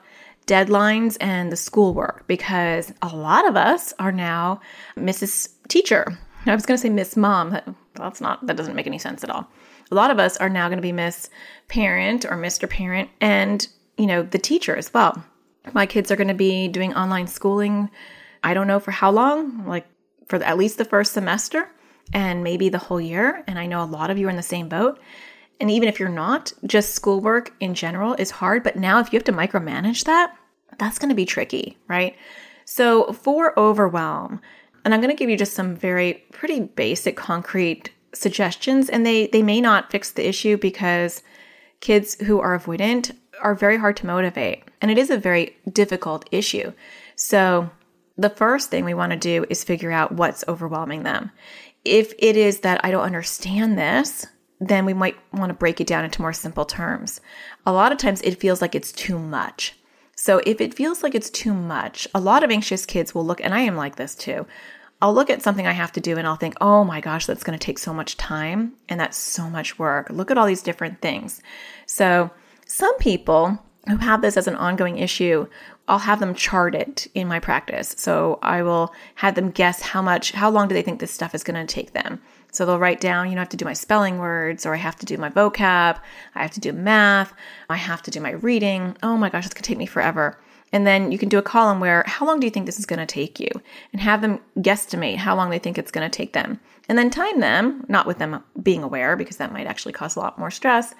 deadlines 0.46 1.16
and 1.20 1.50
the 1.50 1.56
schoolwork 1.56 2.26
because 2.26 2.92
a 3.00 3.08
lot 3.08 3.48
of 3.48 3.56
us 3.56 3.94
are 3.98 4.12
now 4.12 4.60
Mrs. 4.96 5.50
Teacher. 5.68 6.18
I 6.46 6.54
was 6.54 6.66
going 6.66 6.76
to 6.76 6.82
say 6.82 6.90
Miss 6.90 7.16
Mom. 7.16 7.58
That's 7.94 8.20
not, 8.20 8.46
that 8.46 8.56
doesn't 8.56 8.74
make 8.74 8.86
any 8.86 8.98
sense 8.98 9.22
at 9.22 9.30
all. 9.30 9.48
A 9.90 9.94
lot 9.94 10.10
of 10.10 10.18
us 10.18 10.36
are 10.38 10.48
now 10.48 10.68
going 10.68 10.78
to 10.78 10.82
be 10.82 10.92
Miss 10.92 11.30
Parent 11.68 12.24
or 12.24 12.36
Mr. 12.36 12.68
Parent 12.68 13.10
and, 13.20 13.66
you 13.96 14.06
know, 14.06 14.22
the 14.22 14.38
teacher 14.38 14.76
as 14.76 14.92
well. 14.92 15.24
My 15.72 15.86
kids 15.86 16.10
are 16.10 16.16
going 16.16 16.28
to 16.28 16.34
be 16.34 16.68
doing 16.68 16.94
online 16.94 17.26
schooling. 17.26 17.90
I 18.42 18.54
don't 18.54 18.66
know 18.66 18.80
for 18.80 18.90
how 18.90 19.10
long, 19.10 19.66
like 19.66 19.86
for 20.26 20.42
at 20.42 20.58
least 20.58 20.78
the 20.78 20.84
first 20.84 21.12
semester 21.12 21.68
and 22.12 22.42
maybe 22.42 22.68
the 22.68 22.78
whole 22.78 23.00
year. 23.00 23.44
And 23.46 23.58
I 23.58 23.66
know 23.66 23.82
a 23.82 23.84
lot 23.84 24.10
of 24.10 24.18
you 24.18 24.26
are 24.26 24.30
in 24.30 24.36
the 24.36 24.42
same 24.42 24.68
boat. 24.68 24.98
And 25.60 25.70
even 25.70 25.88
if 25.88 26.00
you're 26.00 26.08
not, 26.08 26.52
just 26.66 26.94
schoolwork 26.94 27.54
in 27.60 27.74
general 27.74 28.14
is 28.14 28.32
hard. 28.32 28.64
But 28.64 28.76
now, 28.76 28.98
if 28.98 29.12
you 29.12 29.16
have 29.16 29.24
to 29.24 29.32
micromanage 29.32 30.04
that, 30.04 30.34
that's 30.78 30.98
going 30.98 31.10
to 31.10 31.14
be 31.14 31.24
tricky, 31.24 31.78
right? 31.86 32.16
So, 32.64 33.12
for 33.12 33.56
overwhelm, 33.58 34.40
and 34.84 34.92
I'm 34.92 35.00
going 35.00 35.14
to 35.14 35.18
give 35.18 35.30
you 35.30 35.36
just 35.36 35.54
some 35.54 35.76
very 35.76 36.24
pretty 36.32 36.60
basic, 36.60 37.16
concrete 37.16 37.90
suggestions, 38.12 38.88
and 38.88 39.06
they, 39.06 39.28
they 39.28 39.42
may 39.42 39.60
not 39.60 39.92
fix 39.92 40.10
the 40.10 40.26
issue 40.26 40.56
because 40.56 41.22
kids 41.80 42.20
who 42.22 42.40
are 42.40 42.58
avoidant 42.58 43.14
are 43.42 43.54
very 43.54 43.76
hard 43.76 43.96
to 43.98 44.06
motivate, 44.06 44.64
and 44.80 44.90
it 44.90 44.98
is 44.98 45.10
a 45.10 45.18
very 45.18 45.56
difficult 45.70 46.28
issue. 46.30 46.72
So, 47.16 47.70
the 48.16 48.30
first 48.30 48.70
thing 48.70 48.84
we 48.84 48.94
want 48.94 49.12
to 49.12 49.18
do 49.18 49.46
is 49.48 49.64
figure 49.64 49.90
out 49.90 50.12
what's 50.12 50.44
overwhelming 50.46 51.02
them. 51.02 51.30
If 51.84 52.12
it 52.18 52.36
is 52.36 52.60
that 52.60 52.84
I 52.84 52.90
don't 52.90 53.04
understand 53.04 53.78
this, 53.78 54.26
then 54.60 54.84
we 54.84 54.94
might 54.94 55.16
want 55.32 55.50
to 55.50 55.54
break 55.54 55.80
it 55.80 55.86
down 55.86 56.04
into 56.04 56.20
more 56.20 56.32
simple 56.32 56.64
terms. 56.64 57.20
A 57.66 57.72
lot 57.72 57.90
of 57.90 57.98
times 57.98 58.20
it 58.22 58.38
feels 58.38 58.60
like 58.60 58.74
it's 58.74 58.92
too 58.92 59.18
much. 59.18 59.74
So 60.14 60.40
if 60.46 60.60
it 60.60 60.74
feels 60.74 61.02
like 61.02 61.14
it's 61.14 61.30
too 61.30 61.54
much, 61.54 62.06
a 62.14 62.20
lot 62.20 62.44
of 62.44 62.50
anxious 62.50 62.86
kids 62.86 63.14
will 63.14 63.24
look, 63.24 63.40
and 63.42 63.54
I 63.54 63.60
am 63.60 63.76
like 63.76 63.96
this 63.96 64.14
too. 64.14 64.46
I'll 65.00 65.14
look 65.14 65.30
at 65.30 65.42
something 65.42 65.66
I 65.66 65.72
have 65.72 65.90
to 65.92 66.00
do 66.00 66.16
and 66.16 66.28
I'll 66.28 66.36
think, 66.36 66.54
oh 66.60 66.84
my 66.84 67.00
gosh, 67.00 67.26
that's 67.26 67.42
going 67.42 67.58
to 67.58 67.66
take 67.66 67.80
so 67.80 67.92
much 67.92 68.16
time 68.16 68.74
and 68.88 69.00
that's 69.00 69.16
so 69.16 69.50
much 69.50 69.76
work. 69.76 70.08
Look 70.10 70.30
at 70.30 70.38
all 70.38 70.46
these 70.46 70.62
different 70.62 71.00
things. 71.00 71.42
So 71.86 72.30
some 72.72 72.96
people 72.96 73.58
who 73.86 73.96
have 73.96 74.22
this 74.22 74.38
as 74.38 74.48
an 74.48 74.56
ongoing 74.56 74.96
issue, 74.96 75.46
I'll 75.88 75.98
have 75.98 76.20
them 76.20 76.34
chart 76.34 76.74
it 76.74 77.06
in 77.14 77.28
my 77.28 77.38
practice. 77.38 77.94
So 77.98 78.38
I 78.42 78.62
will 78.62 78.94
have 79.16 79.34
them 79.34 79.50
guess 79.50 79.82
how 79.82 80.00
much, 80.00 80.32
how 80.32 80.48
long 80.48 80.68
do 80.68 80.74
they 80.74 80.80
think 80.80 80.98
this 80.98 81.10
stuff 81.10 81.34
is 81.34 81.44
going 81.44 81.66
to 81.66 81.70
take 81.70 81.92
them. 81.92 82.22
So 82.50 82.64
they'll 82.64 82.78
write 82.78 83.00
down, 83.00 83.28
you 83.28 83.34
know, 83.34 83.40
I 83.40 83.44
have 83.44 83.50
to 83.50 83.58
do 83.58 83.66
my 83.66 83.74
spelling 83.74 84.18
words, 84.18 84.64
or 84.64 84.72
I 84.72 84.78
have 84.78 84.96
to 84.96 85.06
do 85.06 85.18
my 85.18 85.28
vocab, 85.28 86.00
I 86.34 86.42
have 86.42 86.52
to 86.52 86.60
do 86.60 86.72
math, 86.72 87.34
I 87.68 87.76
have 87.76 88.00
to 88.02 88.10
do 88.10 88.20
my 88.20 88.30
reading. 88.30 88.96
Oh 89.02 89.18
my 89.18 89.28
gosh, 89.28 89.44
it's 89.44 89.54
gonna 89.54 89.64
take 89.64 89.78
me 89.78 89.86
forever. 89.86 90.38
And 90.72 90.86
then 90.86 91.12
you 91.12 91.18
can 91.18 91.28
do 91.28 91.38
a 91.38 91.42
column 91.42 91.80
where, 91.80 92.04
how 92.06 92.24
long 92.24 92.40
do 92.40 92.46
you 92.46 92.50
think 92.50 92.64
this 92.64 92.78
is 92.78 92.86
gonna 92.86 93.04
take 93.04 93.38
you? 93.38 93.50
And 93.92 94.00
have 94.00 94.22
them 94.22 94.40
guesstimate 94.58 95.16
how 95.16 95.36
long 95.36 95.50
they 95.50 95.58
think 95.58 95.76
it's 95.76 95.90
gonna 95.90 96.08
take 96.08 96.32
them. 96.32 96.58
And 96.88 96.96
then 96.96 97.10
time 97.10 97.40
them, 97.40 97.84
not 97.88 98.06
with 98.06 98.18
them 98.18 98.42
being 98.62 98.82
aware, 98.82 99.16
because 99.16 99.36
that 99.36 99.52
might 99.52 99.66
actually 99.66 99.92
cause 99.92 100.16
a 100.16 100.20
lot 100.20 100.38
more 100.38 100.50
stress, 100.50 100.94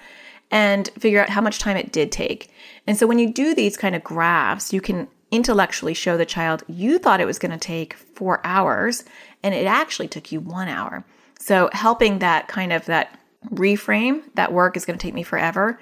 and 0.53 0.89
figure 0.99 1.19
out 1.19 1.31
how 1.31 1.41
much 1.41 1.57
time 1.57 1.75
it 1.75 1.91
did 1.91 2.11
take. 2.11 2.51
And 2.85 2.95
so 2.95 3.07
when 3.07 3.17
you 3.17 3.33
do 3.33 3.55
these 3.55 3.75
kind 3.75 3.95
of 3.95 4.03
graphs, 4.03 4.71
you 4.71 4.81
can 4.81 5.07
intellectually 5.31 5.95
show 5.95 6.15
the 6.15 6.27
child 6.27 6.61
you 6.67 6.99
thought 6.99 7.19
it 7.19 7.25
was 7.25 7.39
going 7.39 7.51
to 7.51 7.57
take 7.57 7.95
four 7.95 8.39
hours 8.45 9.03
and 9.41 9.55
it 9.55 9.65
actually 9.65 10.07
took 10.07 10.31
you 10.31 10.39
one 10.39 10.67
hour. 10.67 11.03
So 11.39 11.71
helping 11.73 12.19
that 12.19 12.47
kind 12.47 12.71
of 12.71 12.85
that 12.85 13.19
reframe 13.49 14.21
that 14.35 14.53
work 14.53 14.77
is 14.77 14.85
going 14.85 14.97
to 14.97 15.03
take 15.03 15.15
me 15.15 15.23
forever 15.23 15.79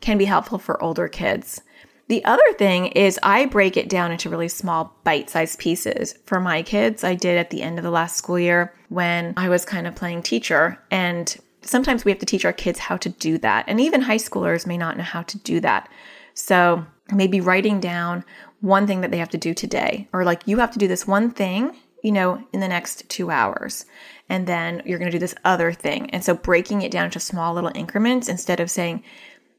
can 0.00 0.16
be 0.16 0.24
helpful 0.24 0.58
for 0.58 0.82
older 0.82 1.06
kids. 1.06 1.60
The 2.08 2.24
other 2.24 2.50
thing 2.58 2.86
is 2.88 3.20
I 3.22 3.44
break 3.44 3.76
it 3.76 3.90
down 3.90 4.10
into 4.10 4.30
really 4.30 4.48
small 4.48 4.96
bite-sized 5.04 5.58
pieces. 5.58 6.14
For 6.24 6.40
my 6.40 6.62
kids, 6.62 7.04
I 7.04 7.14
did 7.14 7.36
at 7.36 7.50
the 7.50 7.60
end 7.60 7.78
of 7.78 7.84
the 7.84 7.90
last 7.90 8.16
school 8.16 8.38
year 8.38 8.74
when 8.88 9.34
I 9.36 9.50
was 9.50 9.66
kind 9.66 9.86
of 9.86 9.94
playing 9.94 10.22
teacher 10.22 10.78
and 10.90 11.36
sometimes 11.64 12.04
we 12.04 12.10
have 12.10 12.18
to 12.18 12.26
teach 12.26 12.44
our 12.44 12.52
kids 12.52 12.78
how 12.78 12.96
to 12.98 13.08
do 13.08 13.38
that. 13.38 13.64
And 13.68 13.80
even 13.80 14.02
high 14.02 14.16
schoolers 14.16 14.66
may 14.66 14.78
not 14.78 14.96
know 14.96 15.04
how 15.04 15.22
to 15.22 15.38
do 15.38 15.60
that. 15.60 15.88
So 16.34 16.84
maybe 17.12 17.40
writing 17.40 17.80
down 17.80 18.24
one 18.60 18.86
thing 18.86 19.02
that 19.02 19.10
they 19.10 19.18
have 19.18 19.30
to 19.30 19.38
do 19.38 19.54
today, 19.54 20.08
or 20.12 20.24
like 20.24 20.42
you 20.46 20.58
have 20.58 20.70
to 20.72 20.78
do 20.78 20.88
this 20.88 21.06
one 21.06 21.30
thing, 21.30 21.76
you 22.02 22.12
know, 22.12 22.42
in 22.52 22.60
the 22.60 22.68
next 22.68 23.08
two 23.08 23.30
hours 23.30 23.86
and 24.28 24.46
then 24.46 24.82
you're 24.84 24.98
going 24.98 25.10
to 25.10 25.16
do 25.16 25.20
this 25.20 25.34
other 25.44 25.72
thing. 25.72 26.10
And 26.10 26.24
so 26.24 26.34
breaking 26.34 26.82
it 26.82 26.90
down 26.90 27.06
into 27.06 27.20
small 27.20 27.54
little 27.54 27.72
increments 27.74 28.28
instead 28.28 28.60
of 28.60 28.70
saying 28.70 29.02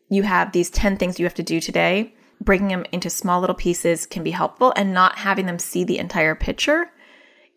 you 0.10 0.24
have 0.24 0.52
these 0.52 0.70
10 0.70 0.98
things 0.98 1.20
you 1.20 1.26
have 1.26 1.34
to 1.36 1.44
do 1.44 1.60
today, 1.60 2.14
breaking 2.42 2.70
them 2.70 2.86
into 2.92 3.10
small 3.10 3.42
little 3.42 3.56
pieces 3.56 4.06
can 4.06 4.24
be 4.24 4.32
helpful 4.32 4.74
and 4.76 4.94
not 4.94 5.20
having 5.20 5.46
them 5.46 5.60
see 5.60 5.84
the 5.84 6.00
entire 6.00 6.36
picture 6.36 6.92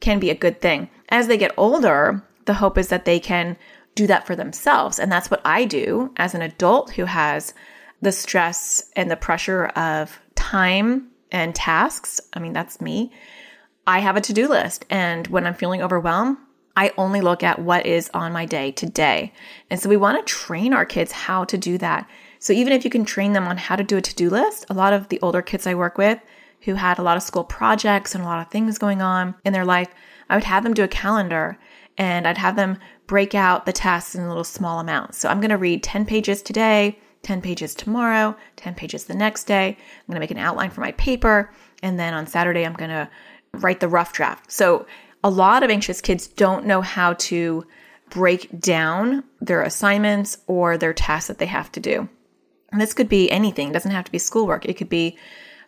can 0.00 0.18
be 0.18 0.30
a 0.30 0.34
good 0.34 0.60
thing. 0.60 0.88
As 1.08 1.26
they 1.26 1.36
get 1.36 1.54
older, 1.56 2.22
the 2.44 2.54
hope 2.54 2.78
is 2.78 2.88
that 2.88 3.04
they 3.04 3.18
can 3.18 3.56
do 3.98 4.06
that 4.06 4.26
for 4.26 4.36
themselves. 4.36 4.98
And 4.98 5.10
that's 5.10 5.30
what 5.30 5.42
I 5.44 5.64
do 5.64 6.12
as 6.16 6.34
an 6.34 6.42
adult 6.42 6.92
who 6.92 7.04
has 7.04 7.52
the 8.00 8.12
stress 8.12 8.90
and 8.94 9.10
the 9.10 9.16
pressure 9.16 9.66
of 9.66 10.20
time 10.36 11.08
and 11.32 11.54
tasks. 11.54 12.20
I 12.32 12.38
mean, 12.38 12.52
that's 12.52 12.80
me. 12.80 13.12
I 13.86 13.98
have 13.98 14.16
a 14.16 14.20
to 14.20 14.32
do 14.32 14.48
list. 14.48 14.84
And 14.88 15.26
when 15.26 15.46
I'm 15.46 15.54
feeling 15.54 15.82
overwhelmed, 15.82 16.38
I 16.76 16.92
only 16.96 17.20
look 17.20 17.42
at 17.42 17.58
what 17.58 17.86
is 17.86 18.08
on 18.14 18.32
my 18.32 18.46
day 18.46 18.70
today. 18.70 19.32
And 19.68 19.80
so 19.80 19.88
we 19.88 19.96
want 19.96 20.24
to 20.24 20.32
train 20.32 20.72
our 20.72 20.84
kids 20.84 21.10
how 21.10 21.44
to 21.44 21.58
do 21.58 21.76
that. 21.78 22.08
So 22.38 22.52
even 22.52 22.72
if 22.72 22.84
you 22.84 22.90
can 22.90 23.04
train 23.04 23.32
them 23.32 23.48
on 23.48 23.56
how 23.56 23.74
to 23.74 23.82
do 23.82 23.96
a 23.96 24.00
to 24.00 24.14
do 24.14 24.30
list, 24.30 24.64
a 24.70 24.74
lot 24.74 24.92
of 24.92 25.08
the 25.08 25.18
older 25.20 25.42
kids 25.42 25.66
I 25.66 25.74
work 25.74 25.98
with 25.98 26.20
who 26.62 26.74
had 26.74 26.98
a 26.98 27.02
lot 27.02 27.16
of 27.16 27.22
school 27.24 27.42
projects 27.42 28.14
and 28.14 28.22
a 28.22 28.26
lot 28.26 28.40
of 28.40 28.52
things 28.52 28.78
going 28.78 29.02
on 29.02 29.34
in 29.44 29.52
their 29.52 29.64
life, 29.64 29.88
I 30.30 30.36
would 30.36 30.44
have 30.44 30.62
them 30.62 30.74
do 30.74 30.84
a 30.84 30.88
calendar 30.88 31.58
and 31.98 32.26
I'd 32.26 32.38
have 32.38 32.56
them 32.56 32.78
break 33.06 33.34
out 33.34 33.66
the 33.66 33.72
tasks 33.72 34.14
in 34.14 34.28
little 34.28 34.44
small 34.44 34.78
amounts. 34.78 35.18
So 35.18 35.28
I'm 35.28 35.40
going 35.40 35.50
to 35.50 35.58
read 35.58 35.82
10 35.82 36.06
pages 36.06 36.40
today, 36.40 36.98
10 37.22 37.42
pages 37.42 37.74
tomorrow, 37.74 38.36
10 38.56 38.74
pages 38.74 39.04
the 39.04 39.14
next 39.14 39.44
day. 39.44 39.76
I'm 39.76 40.06
going 40.06 40.14
to 40.14 40.20
make 40.20 40.30
an 40.30 40.38
outline 40.38 40.70
for 40.70 40.80
my 40.80 40.92
paper. 40.92 41.52
And 41.82 41.98
then 41.98 42.14
on 42.14 42.26
Saturday, 42.26 42.64
I'm 42.64 42.74
going 42.74 42.90
to 42.90 43.10
write 43.54 43.80
the 43.80 43.88
rough 43.88 44.12
draft. 44.12 44.50
So 44.50 44.86
a 45.24 45.30
lot 45.30 45.62
of 45.64 45.70
anxious 45.70 46.00
kids 46.00 46.28
don't 46.28 46.64
know 46.64 46.80
how 46.80 47.14
to 47.14 47.66
break 48.10 48.60
down 48.60 49.24
their 49.40 49.62
assignments 49.62 50.38
or 50.46 50.78
their 50.78 50.94
tasks 50.94 51.28
that 51.28 51.38
they 51.38 51.46
have 51.46 51.72
to 51.72 51.80
do. 51.80 52.08
And 52.70 52.80
this 52.80 52.94
could 52.94 53.08
be 53.08 53.30
anything, 53.30 53.70
it 53.70 53.72
doesn't 53.72 53.90
have 53.90 54.04
to 54.04 54.12
be 54.12 54.18
schoolwork. 54.18 54.66
It 54.66 54.74
could 54.74 54.88
be 54.88 55.18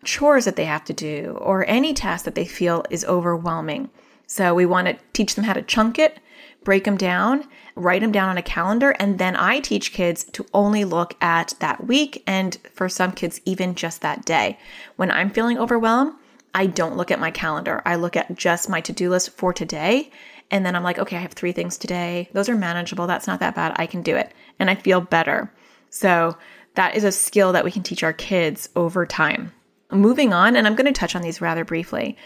chores 0.04 0.44
that 0.44 0.56
they 0.56 0.64
have 0.64 0.84
to 0.84 0.92
do 0.92 1.36
or 1.40 1.66
any 1.68 1.92
task 1.92 2.24
that 2.24 2.34
they 2.34 2.44
feel 2.44 2.84
is 2.90 3.04
overwhelming. 3.04 3.90
So 4.30 4.54
we 4.54 4.64
want 4.64 4.86
to 4.86 4.96
teach 5.12 5.34
them 5.34 5.42
how 5.42 5.54
to 5.54 5.60
chunk 5.60 5.98
it, 5.98 6.20
break 6.62 6.84
them 6.84 6.96
down, 6.96 7.48
write 7.74 8.00
them 8.00 8.12
down 8.12 8.28
on 8.28 8.38
a 8.38 8.42
calendar, 8.42 8.92
and 9.00 9.18
then 9.18 9.34
I 9.34 9.58
teach 9.58 9.92
kids 9.92 10.22
to 10.22 10.46
only 10.54 10.84
look 10.84 11.16
at 11.20 11.54
that 11.58 11.88
week 11.88 12.22
and 12.28 12.56
for 12.72 12.88
some 12.88 13.10
kids, 13.10 13.40
even 13.44 13.74
just 13.74 14.02
that 14.02 14.24
day. 14.24 14.56
When 14.94 15.10
I'm 15.10 15.30
feeling 15.30 15.58
overwhelmed, 15.58 16.14
I 16.54 16.66
don't 16.66 16.96
look 16.96 17.10
at 17.10 17.18
my 17.18 17.32
calendar. 17.32 17.82
I 17.84 17.96
look 17.96 18.14
at 18.14 18.36
just 18.36 18.68
my 18.68 18.80
to 18.82 18.92
do 18.92 19.10
list 19.10 19.30
for 19.30 19.52
today. 19.52 20.12
And 20.52 20.64
then 20.64 20.76
I'm 20.76 20.84
like, 20.84 21.00
okay, 21.00 21.16
I 21.16 21.20
have 21.20 21.32
three 21.32 21.50
things 21.50 21.76
today. 21.76 22.28
Those 22.32 22.48
are 22.48 22.54
manageable. 22.54 23.08
That's 23.08 23.26
not 23.26 23.40
that 23.40 23.56
bad. 23.56 23.72
I 23.80 23.86
can 23.86 24.00
do 24.00 24.14
it. 24.14 24.32
And 24.60 24.70
I 24.70 24.76
feel 24.76 25.00
better. 25.00 25.52
So 25.88 26.36
that 26.76 26.94
is 26.94 27.02
a 27.02 27.10
skill 27.10 27.52
that 27.52 27.64
we 27.64 27.72
can 27.72 27.82
teach 27.82 28.04
our 28.04 28.12
kids 28.12 28.68
over 28.76 29.06
time. 29.06 29.52
Moving 29.90 30.32
on, 30.32 30.54
and 30.54 30.68
I'm 30.68 30.76
going 30.76 30.86
to 30.86 30.92
touch 30.92 31.16
on 31.16 31.22
these 31.22 31.40
rather 31.40 31.64
briefly. 31.64 32.16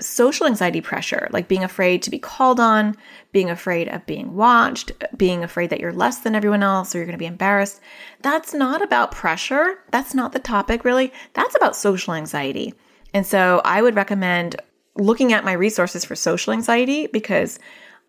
Social 0.00 0.46
anxiety 0.46 0.80
pressure, 0.80 1.28
like 1.32 1.48
being 1.48 1.64
afraid 1.64 2.02
to 2.02 2.10
be 2.10 2.18
called 2.18 2.60
on, 2.60 2.96
being 3.32 3.50
afraid 3.50 3.88
of 3.88 4.06
being 4.06 4.34
watched, 4.34 4.92
being 5.16 5.42
afraid 5.42 5.70
that 5.70 5.80
you're 5.80 5.92
less 5.92 6.18
than 6.18 6.34
everyone 6.34 6.62
else 6.62 6.94
or 6.94 6.98
you're 6.98 7.06
going 7.06 7.12
to 7.12 7.18
be 7.18 7.26
embarrassed. 7.26 7.80
That's 8.22 8.54
not 8.54 8.82
about 8.82 9.12
pressure. 9.12 9.78
That's 9.90 10.14
not 10.14 10.32
the 10.32 10.38
topic, 10.38 10.84
really. 10.84 11.12
That's 11.34 11.56
about 11.56 11.76
social 11.76 12.14
anxiety. 12.14 12.74
And 13.12 13.26
so 13.26 13.60
I 13.64 13.82
would 13.82 13.96
recommend 13.96 14.56
looking 14.96 15.32
at 15.32 15.44
my 15.44 15.52
resources 15.52 16.04
for 16.04 16.14
social 16.14 16.52
anxiety 16.52 17.06
because 17.06 17.58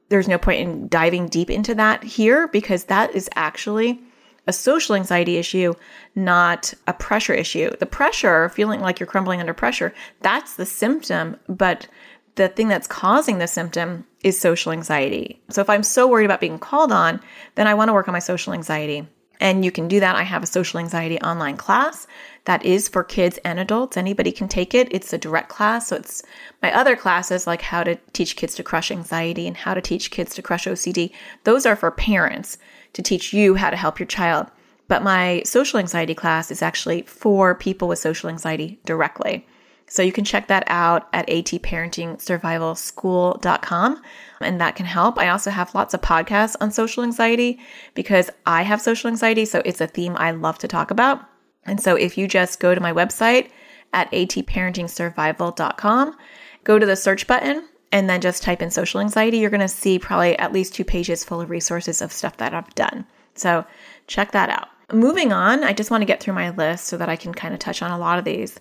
there's 0.10 0.28
no 0.28 0.38
point 0.38 0.62
in 0.62 0.88
diving 0.88 1.28
deep 1.28 1.50
into 1.50 1.76
that 1.76 2.04
here 2.04 2.48
because 2.48 2.86
that 2.86 3.16
is 3.16 3.30
actually 3.36 4.02
a 4.50 4.54
social 4.54 4.96
anxiety 4.96 5.38
issue, 5.38 5.76
not 6.16 6.74
a 6.88 6.94
pressure 6.94 7.36
issue. 7.36 7.70
The 7.78 7.86
pressure, 7.86 8.50
feeling 8.50 8.82
like 8.82 9.00
you're 9.00 9.08
crumbling 9.08 9.40
under 9.40 9.54
pressure, 9.54 9.94
that's 10.22 10.56
the 10.56 10.66
symptom, 10.66 11.38
but 11.48 11.88
the 12.34 12.50
thing 12.50 12.68
that's 12.68 12.88
causing 12.88 13.38
the 13.38 13.48
symptom 13.48 14.08
is 14.24 14.40
social 14.40 14.72
anxiety. 14.72 15.40
So 15.50 15.62
if 15.62 15.70
I'm 15.70 15.84
so 15.84 16.08
worried 16.08 16.26
about 16.26 16.42
being 16.42 16.58
called 16.58 16.92
on, 16.92 17.22
then 17.56 17.68
I 17.68 17.76
want 17.76 17.90
to 17.90 17.94
work 17.94 18.08
on 18.08 18.14
my 18.14 18.20
social 18.20 18.52
anxiety. 18.54 19.08
And 19.40 19.64
you 19.64 19.72
can 19.72 19.88
do 19.88 20.00
that. 20.00 20.16
I 20.16 20.24
have 20.24 20.44
a 20.44 20.48
social 20.48 20.80
anxiety 20.80 21.22
online 21.22 21.56
class 21.56 22.08
that 22.46 22.66
is 22.66 22.90
for 22.90 23.04
kids 23.04 23.38
and 23.46 23.60
adults. 23.60 23.98
Anybody 23.98 24.32
can 24.32 24.48
take 24.48 24.74
it. 24.74 24.88
It's 24.92 25.14
a 25.14 25.18
direct 25.18 25.50
class. 25.50 25.88
So 25.88 25.96
it's 25.96 26.24
my 26.62 26.74
other 26.74 26.96
classes 26.96 27.46
like 27.46 27.62
how 27.62 27.84
to 27.84 27.96
teach 28.14 28.36
kids 28.36 28.56
to 28.56 28.64
crush 28.64 28.90
anxiety 28.90 29.48
and 29.48 29.56
how 29.56 29.76
to 29.76 29.82
teach 29.82 30.12
kids 30.12 30.34
to 30.36 30.42
crush 30.42 30.66
OCD. 30.66 31.12
Those 31.44 31.66
are 31.66 31.76
for 31.76 31.92
parents 31.92 32.58
to 32.94 33.02
teach 33.02 33.34
you 33.34 33.56
how 33.56 33.70
to 33.70 33.78
help 33.78 34.00
your 34.00 34.08
child. 34.08 34.48
But 34.88 35.04
my 35.04 35.44
social 35.46 35.80
anxiety 35.80 36.16
class 36.16 36.52
is 36.52 36.62
actually 36.62 37.04
for 37.04 37.56
people 37.56 37.88
with 37.88 38.00
social 38.00 38.30
anxiety 38.30 38.80
directly. 38.86 39.46
So 39.90 40.02
you 40.02 40.12
can 40.12 40.26
check 40.26 40.48
that 40.48 40.64
out 40.68 41.08
at 41.14 41.28
atparentingsurvivalschool.com 41.28 44.02
and 44.42 44.62
that 44.62 44.76
can 44.76 44.86
help. 44.86 45.18
I 45.18 45.30
also 45.30 45.50
have 45.52 45.74
lots 45.76 45.94
of 45.94 46.02
podcasts 46.02 46.56
on 46.62 46.72
social 46.72 47.04
anxiety 47.04 47.60
because 47.94 48.30
I 48.46 48.64
have 48.64 48.82
social 48.82 49.10
anxiety. 49.10 49.46
So 49.46 49.62
it's 49.66 49.82
a 49.82 49.88
theme 49.88 50.16
I 50.18 50.32
love 50.32 50.58
to 50.60 50.68
talk 50.68 50.92
about. 50.92 51.22
And 51.66 51.82
so 51.82 51.96
if 51.96 52.18
you 52.18 52.28
just 52.28 52.60
go 52.60 52.76
to 52.76 52.82
my 52.82 52.94
website 52.94 53.50
at 53.94 54.12
atparentingsurvival.com, 54.12 56.18
go 56.64 56.80
to 56.80 56.86
the 56.86 56.96
search 56.96 57.28
button 57.28 57.68
and 57.92 58.10
then 58.10 58.22
just 58.22 58.44
type 58.44 58.62
in 58.62 58.72
social 58.72 59.00
anxiety, 59.00 59.40
you're 59.40 59.50
going 59.50 59.60
to 59.62 59.68
see 59.68 60.00
probably 60.00 60.38
at 60.38 60.54
least 60.54 60.76
two 60.76 60.84
pages 60.84 61.24
full 61.24 61.42
of 61.42 61.50
resources 61.50 62.02
of 62.02 62.12
stuff 62.12 62.38
that 62.38 62.54
I've 62.54 62.74
done. 62.76 63.06
So 63.36 63.66
check 64.08 64.32
that 64.32 64.50
out. 64.50 64.68
Moving 64.92 65.32
on, 65.32 65.64
I 65.64 65.74
just 65.74 65.92
want 65.92 66.02
to 66.02 66.06
get 66.06 66.20
through 66.20 66.34
my 66.34 66.50
list 66.52 66.86
so 66.86 66.98
that 66.98 67.10
I 67.10 67.16
can 67.16 67.34
kind 67.34 67.54
of 67.54 67.60
touch 67.60 67.82
on 67.82 67.92
a 67.92 67.98
lot 67.98 68.20
of 68.20 68.26
these. 68.26 68.60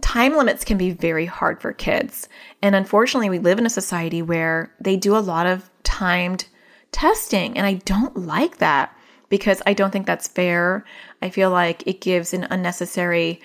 Time 0.00 0.36
limits 0.36 0.64
can 0.64 0.78
be 0.78 0.90
very 0.90 1.26
hard 1.26 1.60
for 1.60 1.72
kids. 1.72 2.28
And 2.62 2.74
unfortunately, 2.74 3.30
we 3.30 3.38
live 3.38 3.58
in 3.58 3.66
a 3.66 3.70
society 3.70 4.22
where 4.22 4.72
they 4.80 4.96
do 4.96 5.16
a 5.16 5.18
lot 5.18 5.46
of 5.46 5.70
timed 5.82 6.46
testing, 6.92 7.56
and 7.56 7.66
I 7.66 7.74
don't 7.74 8.16
like 8.16 8.58
that 8.58 8.94
because 9.28 9.62
I 9.66 9.74
don't 9.74 9.90
think 9.90 10.06
that's 10.06 10.28
fair. 10.28 10.84
I 11.22 11.30
feel 11.30 11.50
like 11.50 11.86
it 11.86 12.00
gives 12.00 12.34
an 12.34 12.46
unnecessary 12.50 13.40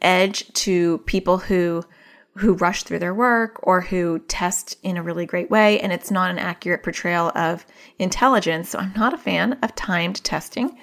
edge 0.00 0.52
to 0.54 0.98
people 0.98 1.38
who 1.38 1.84
who 2.38 2.54
rush 2.54 2.82
through 2.82 2.98
their 2.98 3.14
work 3.14 3.58
or 3.62 3.80
who 3.80 4.18
test 4.20 4.76
in 4.82 4.96
a 4.96 5.02
really 5.02 5.26
great 5.26 5.50
way 5.50 5.80
and 5.80 5.92
it's 5.92 6.10
not 6.10 6.30
an 6.30 6.38
accurate 6.38 6.82
portrayal 6.82 7.32
of 7.34 7.64
intelligence. 7.98 8.70
So 8.70 8.78
I'm 8.78 8.92
not 8.94 9.14
a 9.14 9.18
fan 9.18 9.58
of 9.62 9.74
timed 9.74 10.22
testing. 10.24 10.76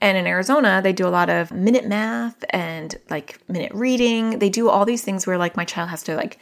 And 0.00 0.16
in 0.16 0.26
Arizona, 0.26 0.80
they 0.82 0.92
do 0.92 1.06
a 1.06 1.10
lot 1.10 1.28
of 1.28 1.50
minute 1.50 1.86
math 1.86 2.44
and 2.50 2.96
like 3.10 3.40
minute 3.48 3.72
reading. 3.74 4.38
They 4.38 4.48
do 4.48 4.68
all 4.68 4.84
these 4.84 5.02
things 5.02 5.26
where 5.26 5.38
like 5.38 5.56
my 5.56 5.64
child 5.64 5.88
has 5.88 6.02
to 6.04 6.14
like 6.14 6.38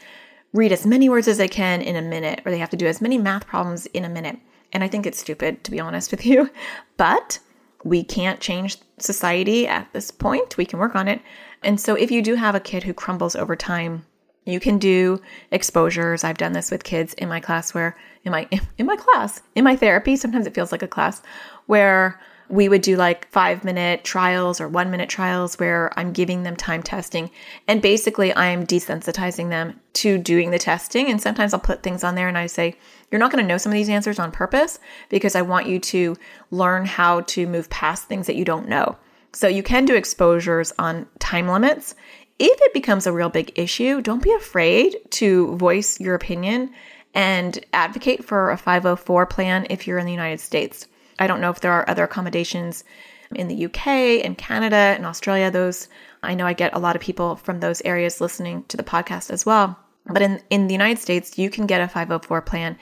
read 0.53 0.73
as 0.73 0.87
many 0.87 1.09
words 1.09 1.29
as 1.29 1.39
they 1.39 1.49
can 1.49 1.83
in 1.83 1.97
a 1.97 2.03
minute, 2.03 2.41
or 2.45 2.51
they 2.51 2.59
have 2.59 2.71
to 2.71 2.77
do 2.77 2.87
as 2.87 3.01
many 3.01 3.19
math 3.19 3.47
problems 3.47 3.87
in 3.87 4.05
a 4.05 4.09
minute. 4.09 4.39
And 4.73 4.83
I 4.83 4.89
think 4.89 5.07
it's 5.07 5.21
stupid, 5.21 5.65
to 5.65 5.71
be 5.71 5.81
honest 5.81 6.11
with 6.11 6.27
you. 6.27 6.51
But 6.97 7.39
we 7.85 8.03
can't 8.03 8.41
change 8.41 8.79
society 8.99 9.69
at 9.69 9.93
this 9.93 10.11
point. 10.11 10.57
We 10.57 10.65
can 10.65 10.79
work 10.79 10.97
on 10.97 11.09
it. 11.09 11.21
And 11.63 11.81
so 11.81 11.95
if 11.95 12.11
you 12.11 12.23
do 12.23 12.35
have 12.35 12.55
a 12.55 12.61
kid 12.61 12.83
who 12.83 12.95
crumbles 12.95 13.37
over 13.37 13.55
time, 13.55 14.07
you 14.47 14.61
can 14.61 14.79
do 14.79 15.21
exposures. 15.51 16.25
I've 16.25 16.39
done 16.39 16.53
this 16.53 16.71
with 16.71 16.85
kids 16.85 17.15
in 17.15 17.29
my 17.29 17.41
class 17.41 17.75
where 17.75 17.97
in 18.25 18.33
my 18.33 18.49
in 18.79 18.87
my 18.87 18.97
class, 18.97 19.43
in 19.55 19.65
my 19.65 19.77
therapy, 19.77 20.17
sometimes 20.17 20.47
it 20.47 20.55
feels 20.55 20.73
like 20.73 20.83
a 20.83 20.89
class 20.89 21.23
where 21.67 22.21
we 22.49 22.69
would 22.69 22.83
do 22.83 22.97
like 22.97 23.29
five 23.33 23.65
minute 23.65 24.05
trials 24.05 24.61
or 24.61 24.69
one 24.69 24.91
minute 24.91 25.09
trials 25.09 25.59
where 25.59 25.93
I'm 25.99 26.13
giving 26.13 26.45
them 26.45 26.55
time 26.55 26.83
testing. 26.83 27.31
And 27.67 27.83
basically, 27.83 28.35
I'm 28.37 28.65
desensitizing 28.65 29.51
them 29.51 29.81
to 29.95 30.17
doing 30.19 30.51
the 30.51 30.59
testing. 30.59 31.11
And 31.11 31.21
sometimes 31.21 31.53
I'll 31.53 31.61
put 31.61 31.83
things 31.83 32.05
on 32.05 32.15
there 32.15 32.29
and 32.29 32.39
I 32.39 32.47
say, 32.47 32.77
You're 33.11 33.19
not 33.19 33.33
going 33.33 33.43
to 33.43 33.49
know 33.49 33.59
some 33.59 33.73
of 33.73 33.77
these 33.77 33.89
answers 33.89 34.19
on 34.19 34.31
purpose 34.31 34.79
because 35.09 35.35
I 35.35 35.43
want 35.43 35.67
you 35.67 35.79
to 35.81 36.17
learn 36.51 36.85
how 36.85 37.23
to 37.23 37.47
move 37.47 37.69
past 37.71 38.05
things 38.05 38.27
that 38.29 38.37
you 38.37 38.45
don't 38.45 38.69
know. 38.69 38.97
So 39.33 39.49
you 39.49 39.63
can 39.63 39.85
do 39.85 39.95
exposures 39.97 40.73
on 40.79 41.07
time 41.19 41.49
limits. 41.49 41.95
If 42.39 42.61
it 42.61 42.75
becomes 42.75 43.07
a 43.07 43.13
real 43.13 43.31
big 43.31 43.59
issue, 43.59 44.03
don't 44.03 44.23
be 44.23 44.33
afraid 44.33 44.97
to 45.13 45.57
voice 45.57 45.99
your 45.99 46.15
opinion 46.15 46.71
and 47.15 47.59
advocate 47.73 48.25
for 48.25 48.51
a 48.51 48.59
504 48.59 49.25
plan 49.27 49.67
if 49.71 49.87
you're 49.87 49.99
in 49.99 50.05
the 50.05 50.13
United 50.13 50.41
States. 50.41 50.87
I 51.19 51.27
don't 51.27 51.41
know 51.41 51.49
if 51.49 51.61
there 51.61 51.73
are 51.73 51.89
other 51.89 52.05
accommodations 52.05 52.85
in 53.35 53.49
the 53.49 53.65
UK 53.65 53.87
and 54.23 54.37
Canada 54.37 54.77
and 54.77 55.07
Australia. 55.07 55.51
Those 55.51 55.89
I 56.23 56.35
know 56.35 56.47
I 56.47 56.53
get 56.53 56.75
a 56.75 56.79
lot 56.79 56.95
of 56.95 57.03
people 57.03 57.37
from 57.37 57.61
those 57.61 57.81
areas 57.83 58.21
listening 58.21 58.65
to 58.69 58.77
the 58.77 58.83
podcast 58.83 59.31
as 59.31 59.47
well. 59.47 59.79
But 60.05 60.23
in, 60.23 60.43
in 60.51 60.67
the 60.67 60.75
United 60.75 61.01
States, 61.01 61.39
you 61.39 61.49
can 61.49 61.67
get 61.67 61.81
a 61.81 61.89
504 61.89 62.43
plan 62.43 62.77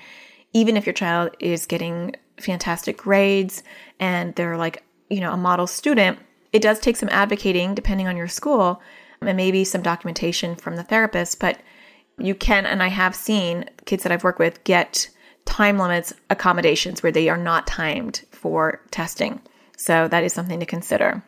even 0.52 0.76
if 0.76 0.87
your 0.87 0.92
child 0.92 1.30
is 1.38 1.66
getting 1.66 2.14
fantastic 2.38 2.96
grades 2.96 3.62
and 4.00 4.34
they're 4.34 4.56
like, 4.56 4.84
you 5.11 5.20
know, 5.20 5.32
a 5.32 5.37
model 5.37 5.66
student. 5.66 6.18
It 6.52 6.62
does 6.62 6.78
take 6.80 6.96
some 6.96 7.08
advocating 7.11 7.75
depending 7.75 8.08
on 8.08 8.16
your 8.16 8.28
school 8.28 8.80
and 9.26 9.37
maybe 9.37 9.64
some 9.64 9.83
documentation 9.83 10.57
from 10.57 10.76
the 10.76 10.83
therapist, 10.83 11.40
but 11.40 11.59
you 12.19 12.35
can, 12.35 12.66
and 12.66 12.83
I 12.83 12.88
have 12.88 13.14
seen 13.14 13.69
kids 13.87 14.02
that 14.02 14.12
I've 14.12 14.25
worked 14.25 14.38
with 14.38 14.62
get 14.64 15.09
time 15.45 15.78
limits 15.78 16.14
accommodations 16.31 17.02
where 17.02 17.12
they 17.12 17.28
are 17.28 17.37
not 17.37 17.66
timed 17.66 18.23
for 18.31 18.81
testing. 18.90 19.40
So 19.76 20.09
that 20.09 20.25
is 20.25 20.33
something 20.33 20.61
to 20.61 20.66
consider. 20.66 21.23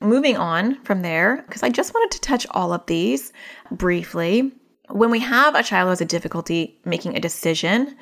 Moving 0.00 0.36
on 0.36 0.82
from 0.84 1.02
there, 1.02 1.44
because 1.46 1.62
I 1.62 1.70
just 1.70 1.94
wanted 1.94 2.10
to 2.12 2.20
touch 2.20 2.46
all 2.50 2.72
of 2.72 2.84
these 2.86 3.32
briefly. 3.70 4.52
When 4.90 5.10
we 5.10 5.20
have 5.20 5.54
a 5.54 5.62
child 5.62 5.86
who 5.86 5.90
has 5.90 6.00
a 6.00 6.04
difficulty 6.04 6.78
making 6.84 7.16
a 7.16 7.20
decision, 7.20 7.96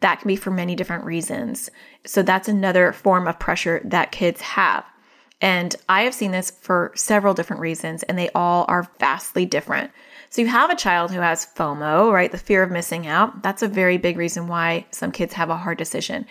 that 0.00 0.20
can 0.20 0.28
be 0.28 0.36
for 0.36 0.50
many 0.50 0.74
different 0.74 1.04
reasons. 1.04 1.70
So 2.04 2.22
that's 2.22 2.48
another 2.48 2.92
form 2.92 3.28
of 3.28 3.38
pressure 3.38 3.80
that 3.84 4.10
kids 4.10 4.40
have. 4.40 4.84
And 5.40 5.74
I 5.88 6.02
have 6.02 6.14
seen 6.14 6.30
this 6.30 6.50
for 6.50 6.92
several 6.94 7.34
different 7.34 7.60
reasons, 7.60 8.02
and 8.04 8.18
they 8.18 8.30
all 8.34 8.64
are 8.68 8.90
vastly 8.98 9.44
different. 9.44 9.90
So 10.30 10.42
you 10.42 10.48
have 10.48 10.70
a 10.70 10.76
child 10.76 11.10
who 11.10 11.20
has 11.20 11.46
FOMO, 11.54 12.12
right? 12.12 12.32
The 12.32 12.38
fear 12.38 12.62
of 12.62 12.70
missing 12.70 13.06
out. 13.06 13.42
That's 13.42 13.62
a 13.62 13.68
very 13.68 13.98
big 13.98 14.16
reason 14.16 14.48
why 14.48 14.86
some 14.90 15.12
kids 15.12 15.34
have 15.34 15.50
a 15.50 15.56
hard 15.56 15.78
decision. 15.78 16.26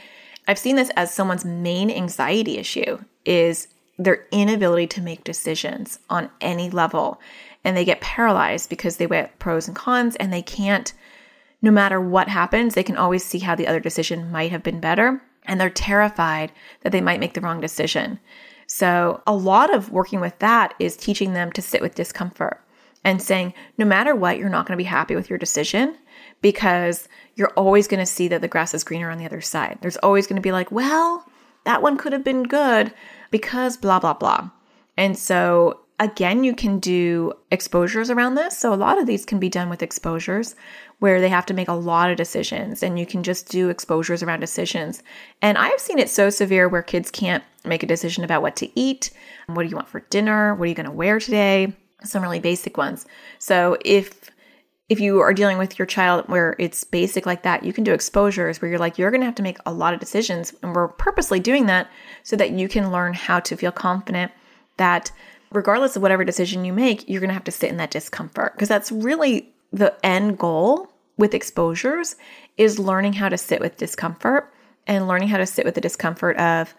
I've 0.47 0.59
seen 0.59 0.75
this 0.75 0.91
as 0.97 1.13
someone's 1.13 1.45
main 1.45 1.89
anxiety 1.89 2.57
issue 2.57 2.99
is 3.23 3.67
their 3.97 4.25
inability 4.31 4.87
to 4.87 5.01
make 5.01 5.23
decisions 5.23 5.99
on 6.09 6.29
any 6.41 6.69
level. 6.69 7.21
And 7.63 7.77
they 7.77 7.85
get 7.85 8.01
paralyzed 8.01 8.69
because 8.69 8.97
they 8.97 9.07
weigh 9.07 9.29
pros 9.39 9.67
and 9.67 9.75
cons 9.75 10.15
and 10.17 10.33
they 10.33 10.41
can't, 10.41 10.91
no 11.61 11.71
matter 11.71 12.01
what 12.01 12.27
happens, 12.27 12.73
they 12.73 12.83
can 12.83 12.97
always 12.97 13.23
see 13.23 13.39
how 13.39 13.55
the 13.55 13.67
other 13.67 13.79
decision 13.79 14.31
might 14.31 14.51
have 14.51 14.63
been 14.63 14.81
better. 14.81 15.21
And 15.45 15.61
they're 15.61 15.69
terrified 15.69 16.51
that 16.81 16.91
they 16.91 17.01
might 17.01 17.19
make 17.19 17.33
the 17.33 17.41
wrong 17.41 17.61
decision. 17.61 18.19
So, 18.67 19.21
a 19.27 19.33
lot 19.33 19.73
of 19.73 19.91
working 19.91 20.19
with 20.19 20.37
that 20.39 20.73
is 20.79 20.95
teaching 20.95 21.33
them 21.33 21.51
to 21.53 21.61
sit 21.61 21.81
with 21.81 21.95
discomfort 21.95 22.61
and 23.03 23.21
saying, 23.21 23.53
no 23.77 23.85
matter 23.85 24.15
what, 24.15 24.37
you're 24.37 24.49
not 24.49 24.65
going 24.65 24.77
to 24.77 24.83
be 24.83 24.87
happy 24.87 25.15
with 25.15 25.29
your 25.29 25.39
decision 25.39 25.97
because 26.41 27.07
you're 27.35 27.51
always 27.55 27.87
going 27.87 27.99
to 27.99 28.05
see 28.05 28.27
that 28.29 28.41
the 28.41 28.47
grass 28.47 28.73
is 28.73 28.83
greener 28.83 29.09
on 29.09 29.17
the 29.17 29.25
other 29.25 29.41
side. 29.41 29.77
There's 29.81 29.97
always 29.97 30.27
going 30.27 30.37
to 30.37 30.41
be 30.41 30.51
like, 30.51 30.71
well, 30.71 31.25
that 31.65 31.81
one 31.81 31.97
could 31.97 32.13
have 32.13 32.23
been 32.23 32.43
good 32.43 32.93
because 33.31 33.77
blah, 33.77 33.99
blah, 33.99 34.13
blah. 34.13 34.49
And 34.97 35.17
so, 35.17 35.79
again, 36.03 36.43
you 36.43 36.53
can 36.53 36.79
do 36.79 37.33
exposures 37.51 38.09
around 38.09 38.35
this. 38.35 38.57
So, 38.57 38.73
a 38.73 38.75
lot 38.75 38.99
of 38.99 39.07
these 39.07 39.25
can 39.25 39.39
be 39.39 39.49
done 39.49 39.69
with 39.69 39.81
exposures 39.81 40.55
where 40.99 41.19
they 41.19 41.29
have 41.29 41.45
to 41.47 41.53
make 41.53 41.67
a 41.67 41.73
lot 41.73 42.09
of 42.09 42.17
decisions, 42.17 42.83
and 42.83 42.97
you 42.97 43.05
can 43.05 43.23
just 43.23 43.49
do 43.49 43.69
exposures 43.69 44.23
around 44.23 44.39
decisions. 44.39 45.03
And 45.41 45.57
I've 45.57 45.79
seen 45.79 45.99
it 45.99 46.09
so 46.09 46.29
severe 46.29 46.69
where 46.69 46.81
kids 46.81 47.11
can't 47.11 47.43
make 47.65 47.83
a 47.83 47.87
decision 47.87 48.23
about 48.23 48.41
what 48.41 48.55
to 48.57 48.79
eat. 48.79 49.11
What 49.47 49.63
do 49.63 49.69
you 49.69 49.75
want 49.75 49.89
for 49.89 50.01
dinner? 50.01 50.55
What 50.55 50.65
are 50.65 50.67
you 50.67 50.75
going 50.75 50.85
to 50.85 50.91
wear 50.91 51.19
today? 51.19 51.73
some 52.03 52.21
really 52.21 52.39
basic 52.39 52.77
ones. 52.77 53.05
So 53.39 53.77
if 53.83 54.29
if 54.89 54.99
you 54.99 55.21
are 55.21 55.33
dealing 55.33 55.57
with 55.57 55.79
your 55.79 55.85
child 55.85 56.25
where 56.27 56.55
it's 56.59 56.83
basic 56.83 57.25
like 57.25 57.43
that, 57.43 57.63
you 57.63 57.71
can 57.71 57.85
do 57.85 57.93
exposures 57.93 58.61
where 58.61 58.69
you're 58.69 58.79
like, 58.79 58.97
you're 58.97 59.11
going 59.11 59.21
to 59.21 59.25
have 59.25 59.35
to 59.35 59.43
make 59.43 59.57
a 59.65 59.73
lot 59.73 59.93
of 59.93 59.99
decisions. 59.99 60.53
And 60.61 60.75
we're 60.75 60.89
purposely 60.89 61.39
doing 61.39 61.65
that 61.67 61.89
so 62.21 62.35
that 62.35 62.51
you 62.51 62.67
can 62.67 62.91
learn 62.91 63.13
how 63.13 63.39
to 63.39 63.55
feel 63.55 63.71
confident 63.71 64.31
that 64.77 65.11
regardless 65.53 65.95
of 65.95 66.01
whatever 66.01 66.23
decision 66.23 66.65
you 66.65 66.73
make, 66.73 67.07
you're 67.07 67.21
going 67.21 67.29
to 67.29 67.35
have 67.35 67.43
to 67.45 67.51
sit 67.51 67.69
in 67.69 67.77
that 67.77 67.91
discomfort. 67.91 68.53
Because 68.53 68.69
that's 68.69 68.91
really 68.91 69.53
the 69.71 69.95
end 70.03 70.37
goal 70.37 70.89
with 71.17 71.33
exposures 71.33 72.15
is 72.57 72.79
learning 72.79 73.13
how 73.13 73.29
to 73.29 73.37
sit 73.37 73.59
with 73.59 73.77
discomfort 73.77 74.51
and 74.87 75.07
learning 75.07 75.29
how 75.29 75.37
to 75.37 75.45
sit 75.45 75.65
with 75.65 75.75
the 75.75 75.81
discomfort 75.81 76.37
of 76.37 76.73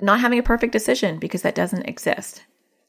not 0.00 0.20
having 0.20 0.38
a 0.38 0.42
perfect 0.42 0.72
decision 0.72 1.18
because 1.18 1.42
that 1.42 1.54
doesn't 1.54 1.88
exist. 1.88 2.42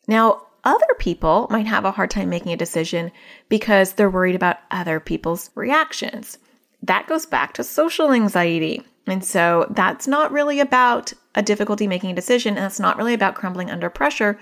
Now, 0.07 0.41
other 0.63 0.95
people 0.97 1.47
might 1.51 1.67
have 1.67 1.85
a 1.85 1.91
hard 1.91 2.09
time 2.09 2.29
making 2.29 2.51
a 2.51 2.57
decision 2.57 3.11
because 3.49 3.93
they're 3.93 4.09
worried 4.09 4.35
about 4.35 4.57
other 4.71 4.99
people's 4.99 5.51
reactions. 5.55 6.39
That 6.81 7.07
goes 7.07 7.25
back 7.25 7.53
to 7.53 7.63
social 7.63 8.11
anxiety. 8.11 8.83
And 9.07 9.23
so 9.23 9.67
that's 9.69 10.07
not 10.07 10.31
really 10.31 10.59
about 10.59 11.13
a 11.35 11.43
difficulty 11.43 11.85
making 11.85 12.11
a 12.11 12.15
decision, 12.15 12.55
and 12.55 12.63
that's 12.63 12.79
not 12.79 12.97
really 12.97 13.13
about 13.13 13.35
crumbling 13.35 13.69
under 13.69 13.89
pressure. 13.89 14.39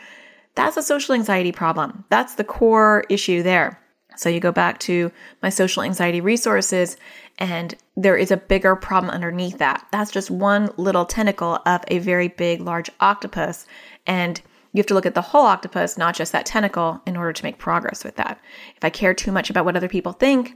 That's 0.55 0.77
a 0.77 0.83
social 0.83 1.15
anxiety 1.15 1.51
problem. 1.51 2.05
That's 2.09 2.35
the 2.35 2.43
core 2.43 3.03
issue 3.09 3.43
there. 3.43 3.79
So 4.15 4.29
you 4.29 4.39
go 4.39 4.51
back 4.51 4.79
to 4.81 5.11
my 5.41 5.49
social 5.49 5.81
anxiety 5.81 6.21
resources, 6.21 6.97
and 7.39 7.73
there 7.97 8.15
is 8.15 8.29
a 8.29 8.37
bigger 8.37 8.75
problem 8.75 9.11
underneath 9.11 9.57
that. 9.57 9.87
That's 9.91 10.11
just 10.11 10.29
one 10.29 10.69
little 10.77 11.05
tentacle 11.05 11.59
of 11.65 11.83
a 11.87 11.97
very 11.97 12.27
big, 12.27 12.61
large 12.61 12.91
octopus. 12.99 13.65
And 14.05 14.39
you 14.71 14.79
have 14.79 14.87
to 14.87 14.93
look 14.93 15.05
at 15.07 15.15
the 15.15 15.21
whole 15.21 15.45
octopus, 15.45 15.97
not 15.97 16.15
just 16.15 16.31
that 16.31 16.45
tentacle, 16.45 17.01
in 17.05 17.17
order 17.17 17.33
to 17.33 17.43
make 17.43 17.57
progress 17.57 18.03
with 18.03 18.15
that. 18.17 18.39
If 18.75 18.83
I 18.83 18.89
care 18.89 19.13
too 19.13 19.31
much 19.31 19.49
about 19.49 19.65
what 19.65 19.75
other 19.75 19.89
people 19.89 20.13
think 20.13 20.53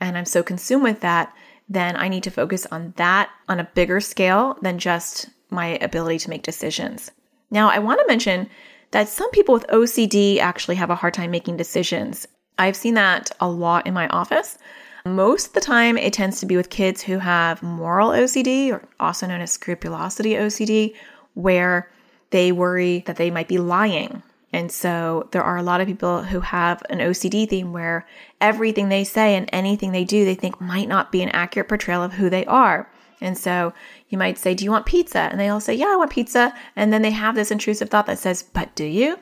and 0.00 0.16
I'm 0.16 0.24
so 0.24 0.42
consumed 0.42 0.82
with 0.82 1.00
that, 1.00 1.32
then 1.68 1.96
I 1.96 2.08
need 2.08 2.22
to 2.24 2.30
focus 2.30 2.66
on 2.70 2.92
that 2.96 3.30
on 3.48 3.58
a 3.58 3.70
bigger 3.74 4.00
scale 4.00 4.56
than 4.62 4.78
just 4.78 5.30
my 5.50 5.78
ability 5.78 6.18
to 6.20 6.30
make 6.30 6.42
decisions. 6.42 7.10
Now, 7.50 7.68
I 7.68 7.78
want 7.78 8.00
to 8.00 8.06
mention 8.06 8.48
that 8.96 9.10
some 9.10 9.30
people 9.30 9.52
with 9.52 9.66
OCD 9.66 10.38
actually 10.38 10.74
have 10.74 10.88
a 10.88 10.94
hard 10.94 11.12
time 11.12 11.30
making 11.30 11.58
decisions. 11.58 12.26
I've 12.56 12.74
seen 12.74 12.94
that 12.94 13.30
a 13.40 13.46
lot 13.46 13.86
in 13.86 13.92
my 13.92 14.08
office. 14.08 14.56
Most 15.04 15.48
of 15.48 15.52
the 15.52 15.60
time, 15.60 15.98
it 15.98 16.14
tends 16.14 16.40
to 16.40 16.46
be 16.46 16.56
with 16.56 16.70
kids 16.70 17.02
who 17.02 17.18
have 17.18 17.62
moral 17.62 18.08
OCD, 18.08 18.72
or 18.72 18.88
also 18.98 19.26
known 19.26 19.42
as 19.42 19.52
scrupulosity 19.52 20.30
OCD, 20.30 20.94
where 21.34 21.90
they 22.30 22.52
worry 22.52 23.00
that 23.00 23.16
they 23.16 23.30
might 23.30 23.48
be 23.48 23.58
lying. 23.58 24.22
And 24.54 24.72
so 24.72 25.28
there 25.30 25.44
are 25.44 25.58
a 25.58 25.62
lot 25.62 25.82
of 25.82 25.86
people 25.86 26.22
who 26.22 26.40
have 26.40 26.82
an 26.88 27.00
OCD 27.00 27.46
theme 27.46 27.74
where 27.74 28.06
everything 28.40 28.88
they 28.88 29.04
say 29.04 29.36
and 29.36 29.46
anything 29.52 29.92
they 29.92 30.04
do, 30.04 30.24
they 30.24 30.34
think 30.34 30.58
might 30.58 30.88
not 30.88 31.12
be 31.12 31.22
an 31.22 31.28
accurate 31.28 31.68
portrayal 31.68 32.02
of 32.02 32.14
who 32.14 32.30
they 32.30 32.46
are. 32.46 32.90
And 33.20 33.36
so 33.36 33.72
you 34.08 34.18
might 34.18 34.38
say, 34.38 34.54
Do 34.54 34.64
you 34.64 34.70
want 34.70 34.86
pizza? 34.86 35.20
And 35.20 35.40
they 35.40 35.48
all 35.48 35.60
say, 35.60 35.74
Yeah, 35.74 35.88
I 35.88 35.96
want 35.96 36.10
pizza. 36.10 36.54
And 36.74 36.92
then 36.92 37.02
they 37.02 37.10
have 37.10 37.34
this 37.34 37.50
intrusive 37.50 37.90
thought 37.90 38.06
that 38.06 38.18
says, 38.18 38.42
But 38.42 38.74
do 38.74 38.84
you? 38.84 39.18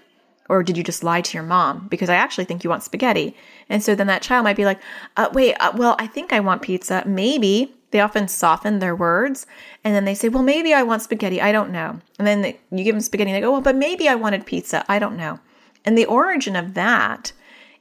Or 0.49 0.63
did 0.63 0.77
you 0.77 0.85
just 0.85 1.03
lie 1.03 1.23
to 1.23 1.35
your 1.35 1.43
mom? 1.43 1.89
Because 1.89 2.11
I 2.11 2.17
actually 2.17 2.45
think 2.45 2.65
you 2.65 2.71
want 2.71 2.83
spaghetti. 2.83 3.35
And 3.71 3.83
so 3.83 3.95
then 3.95 4.09
that 4.09 4.21
child 4.21 4.45
might 4.45 4.57
be 4.57 4.67
like, 4.67 4.81
uh, 5.17 5.31
Wait, 5.33 5.55
uh, 5.55 5.73
well, 5.75 5.97
I 5.99 6.07
think 6.07 6.33
I 6.33 6.41
want 6.41 6.63
pizza. 6.63 7.03
Maybe 7.07 7.75
they 7.95 8.01
often 8.01 8.27
soften 8.27 8.81
their 8.81 8.97
words 8.97 9.47
and 9.85 9.95
then 9.95 10.05
they 10.05 10.17
say, 10.17 10.29
well, 10.29 10.43
maybe 10.43 10.75
I 10.75 10.83
want 10.83 11.03
spaghetti. 11.03 11.41
I 11.41 11.53
don't 11.53 11.71
know. 11.71 12.01
And 12.19 12.27
then 12.27 12.55
you 12.73 12.83
give 12.83 12.97
them 12.97 13.01
spaghetti 13.01 13.31
and 13.31 13.37
they 13.37 13.41
go, 13.41 13.53
well, 13.53 13.61
but 13.61 13.77
maybe 13.77 14.09
I 14.09 14.17
wanted 14.17 14.47
pizza. 14.47 14.85
I 14.89 14.99
don't 14.99 15.17
know. 15.17 15.39
And 15.85 15.97
the 15.97 16.07
origin 16.07 16.57
of 16.57 16.75
that 16.75 17.31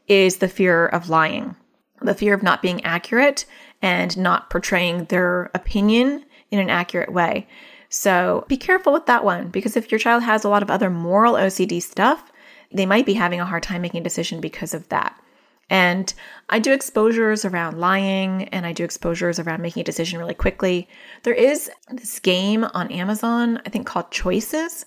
is 0.07 0.37
the 0.37 0.47
fear 0.47 0.85
of 0.85 1.09
lying. 1.09 1.55
the 1.99 2.13
fear 2.13 2.35
of 2.35 2.43
not 2.43 2.61
being 2.61 2.83
accurate 2.85 3.45
and 3.83 4.17
not 4.17 4.49
portraying 4.49 5.05
their 5.05 5.51
opinion 5.53 6.25
in 6.49 6.59
an 6.59 6.69
accurate 6.69 7.11
way. 7.11 7.45
So 7.89 8.45
be 8.47 8.57
careful 8.57 8.93
with 8.93 9.05
that 9.05 9.23
one 9.23 9.49
because 9.49 9.77
if 9.77 9.91
your 9.91 9.99
child 9.99 10.23
has 10.23 10.43
a 10.43 10.49
lot 10.49 10.63
of 10.63 10.71
other 10.71 10.89
moral 10.89 11.35
OCD 11.35 11.79
stuff, 11.79 12.31
they 12.71 12.87
might 12.87 13.05
be 13.05 13.13
having 13.13 13.39
a 13.39 13.45
hard 13.45 13.61
time 13.61 13.83
making 13.83 14.01
a 14.01 14.03
decision 14.03 14.41
because 14.41 14.73
of 14.73 14.89
that. 14.89 15.19
And 15.69 16.11
I 16.49 16.59
do 16.59 16.73
exposures 16.73 17.45
around 17.45 17.79
lying 17.79 18.45
and 18.49 18.65
I 18.65 18.73
do 18.73 18.83
exposures 18.83 19.39
around 19.39 19.61
making 19.61 19.81
a 19.81 19.85
decision 19.85 20.19
really 20.19 20.33
quickly. 20.33 20.87
There 21.23 21.33
is 21.33 21.69
this 21.91 22.19
game 22.19 22.63
on 22.63 22.91
Amazon, 22.91 23.61
I 23.65 23.69
think 23.69 23.85
called 23.85 24.11
Choices. 24.11 24.85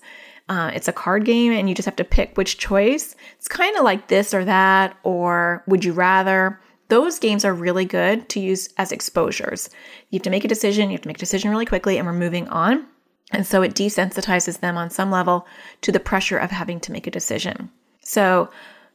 Uh, 0.49 0.71
it's 0.73 0.87
a 0.87 0.93
card 0.93 1.25
game 1.25 1.51
and 1.51 1.69
you 1.69 1.75
just 1.75 1.85
have 1.85 1.95
to 1.97 2.03
pick 2.03 2.37
which 2.37 2.57
choice. 2.57 3.15
It's 3.37 3.47
kind 3.47 3.75
of 3.77 3.83
like 3.83 4.07
this 4.07 4.33
or 4.33 4.45
that, 4.45 4.97
or 5.03 5.63
would 5.67 5.83
you 5.85 5.93
rather. 5.93 6.59
Those 6.89 7.19
games 7.19 7.43
are 7.43 7.53
really 7.53 7.85
good 7.85 8.29
to 8.29 8.39
use 8.39 8.69
as 8.77 8.91
exposures. 8.91 9.69
You 10.09 10.17
have 10.17 10.23
to 10.23 10.29
make 10.29 10.45
a 10.45 10.49
decision, 10.49 10.89
you 10.89 10.95
have 10.95 11.01
to 11.01 11.09
make 11.09 11.17
a 11.17 11.19
decision 11.19 11.49
really 11.51 11.65
quickly, 11.65 11.97
and 11.97 12.07
we're 12.07 12.13
moving 12.13 12.47
on. 12.47 12.87
And 13.31 13.45
so 13.45 13.61
it 13.61 13.73
desensitizes 13.73 14.59
them 14.59 14.77
on 14.77 14.89
some 14.89 15.11
level 15.11 15.45
to 15.81 15.91
the 15.91 15.99
pressure 15.99 16.37
of 16.37 16.51
having 16.51 16.79
to 16.81 16.91
make 16.91 17.07
a 17.07 17.11
decision. 17.11 17.69
So, 18.01 18.49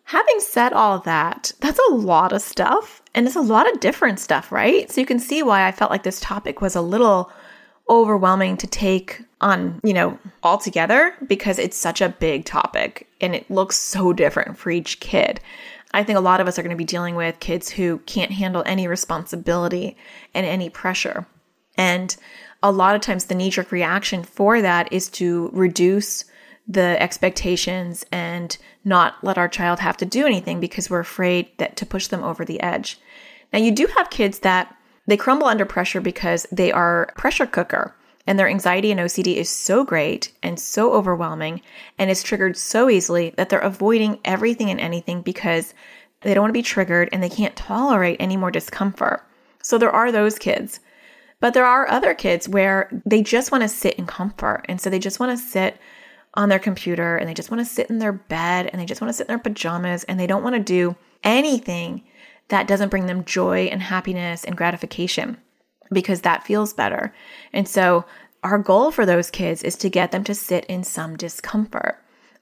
having 0.04 0.40
said 0.40 0.72
all 0.72 0.98
that, 1.00 1.52
that's 1.60 1.78
a 1.90 1.94
lot 1.94 2.32
of 2.32 2.42
stuff 2.42 3.02
and 3.14 3.26
it's 3.26 3.36
a 3.36 3.42
lot 3.42 3.70
of 3.70 3.80
different 3.80 4.18
stuff, 4.18 4.50
right? 4.50 4.90
So, 4.90 5.00
you 5.02 5.06
can 5.06 5.18
see 5.18 5.42
why 5.42 5.66
I 5.66 5.72
felt 5.72 5.90
like 5.90 6.02
this 6.02 6.20
topic 6.20 6.62
was 6.62 6.74
a 6.74 6.80
little 6.80 7.30
overwhelming 7.90 8.56
to 8.56 8.66
take 8.66 9.20
on, 9.42 9.80
you 9.84 9.92
know, 9.92 10.18
altogether 10.42 11.14
because 11.26 11.58
it's 11.58 11.76
such 11.76 12.00
a 12.00 12.08
big 12.08 12.44
topic 12.44 13.08
and 13.20 13.34
it 13.34 13.50
looks 13.50 13.76
so 13.76 14.12
different 14.12 14.56
for 14.56 14.70
each 14.70 15.00
kid. 15.00 15.40
I 15.94 16.04
think 16.04 16.18
a 16.18 16.22
lot 16.22 16.40
of 16.40 16.48
us 16.48 16.58
are 16.58 16.62
going 16.62 16.70
to 16.70 16.76
be 16.76 16.84
dealing 16.84 17.14
with 17.14 17.40
kids 17.40 17.70
who 17.70 17.98
can't 18.06 18.32
handle 18.32 18.62
any 18.66 18.88
responsibility 18.88 19.96
and 20.34 20.46
any 20.46 20.70
pressure. 20.70 21.26
And 21.76 22.16
a 22.62 22.72
lot 22.72 22.94
of 22.94 23.00
times 23.00 23.24
the 23.24 23.34
knee 23.34 23.50
jerk 23.50 23.72
reaction 23.72 24.22
for 24.22 24.62
that 24.62 24.92
is 24.92 25.08
to 25.10 25.50
reduce 25.52 26.24
the 26.68 27.00
expectations 27.02 28.04
and 28.12 28.56
not 28.84 29.22
let 29.22 29.36
our 29.36 29.48
child 29.48 29.80
have 29.80 29.96
to 29.98 30.06
do 30.06 30.26
anything 30.26 30.60
because 30.60 30.88
we're 30.88 31.00
afraid 31.00 31.50
that 31.58 31.76
to 31.76 31.86
push 31.86 32.06
them 32.06 32.22
over 32.22 32.44
the 32.44 32.60
edge. 32.60 33.00
Now 33.52 33.58
you 33.58 33.72
do 33.72 33.88
have 33.98 34.10
kids 34.10 34.40
that 34.40 34.74
they 35.06 35.16
crumble 35.16 35.48
under 35.48 35.64
pressure 35.64 36.00
because 36.00 36.46
they 36.52 36.70
are 36.70 37.12
pressure 37.16 37.46
cooker 37.46 37.94
and 38.26 38.38
their 38.38 38.48
anxiety 38.48 38.90
and 38.90 39.00
OCD 39.00 39.36
is 39.36 39.48
so 39.48 39.84
great 39.84 40.32
and 40.42 40.58
so 40.58 40.92
overwhelming 40.92 41.60
and 41.98 42.10
is 42.10 42.22
triggered 42.22 42.56
so 42.56 42.88
easily 42.88 43.30
that 43.36 43.48
they're 43.48 43.58
avoiding 43.58 44.20
everything 44.24 44.70
and 44.70 44.80
anything 44.80 45.22
because 45.22 45.74
they 46.20 46.34
don't 46.34 46.42
want 46.42 46.50
to 46.50 46.58
be 46.58 46.62
triggered 46.62 47.08
and 47.12 47.22
they 47.22 47.28
can't 47.28 47.56
tolerate 47.56 48.16
any 48.20 48.36
more 48.36 48.50
discomfort. 48.50 49.26
So 49.62 49.76
there 49.76 49.90
are 49.90 50.12
those 50.12 50.38
kids. 50.38 50.80
But 51.40 51.54
there 51.54 51.66
are 51.66 51.90
other 51.90 52.14
kids 52.14 52.48
where 52.48 52.88
they 53.04 53.22
just 53.22 53.50
want 53.50 53.62
to 53.62 53.68
sit 53.68 53.94
in 53.94 54.06
comfort. 54.06 54.64
And 54.68 54.80
so 54.80 54.88
they 54.88 55.00
just 55.00 55.18
want 55.18 55.36
to 55.36 55.44
sit 55.44 55.76
on 56.34 56.48
their 56.48 56.60
computer 56.60 57.16
and 57.16 57.28
they 57.28 57.34
just 57.34 57.50
want 57.50 57.60
to 57.60 57.64
sit 57.64 57.90
in 57.90 57.98
their 57.98 58.12
bed 58.12 58.70
and 58.72 58.80
they 58.80 58.86
just 58.86 59.00
want 59.00 59.08
to 59.08 59.12
sit 59.12 59.26
in 59.26 59.32
their 59.32 59.38
pajamas 59.38 60.04
and 60.04 60.20
they 60.20 60.26
don't 60.26 60.44
want 60.44 60.54
to 60.54 60.62
do 60.62 60.94
anything 61.24 62.04
that 62.48 62.68
doesn't 62.68 62.90
bring 62.90 63.06
them 63.06 63.24
joy 63.24 63.64
and 63.64 63.82
happiness 63.82 64.44
and 64.44 64.56
gratification 64.56 65.36
because 65.92 66.22
that 66.22 66.46
feels 66.46 66.72
better. 66.72 67.14
And 67.52 67.68
so 67.68 68.04
our 68.42 68.58
goal 68.58 68.90
for 68.90 69.06
those 69.06 69.30
kids 69.30 69.62
is 69.62 69.76
to 69.76 69.88
get 69.88 70.12
them 70.12 70.24
to 70.24 70.34
sit 70.34 70.64
in 70.66 70.84
some 70.84 71.16
discomfort. 71.16 71.98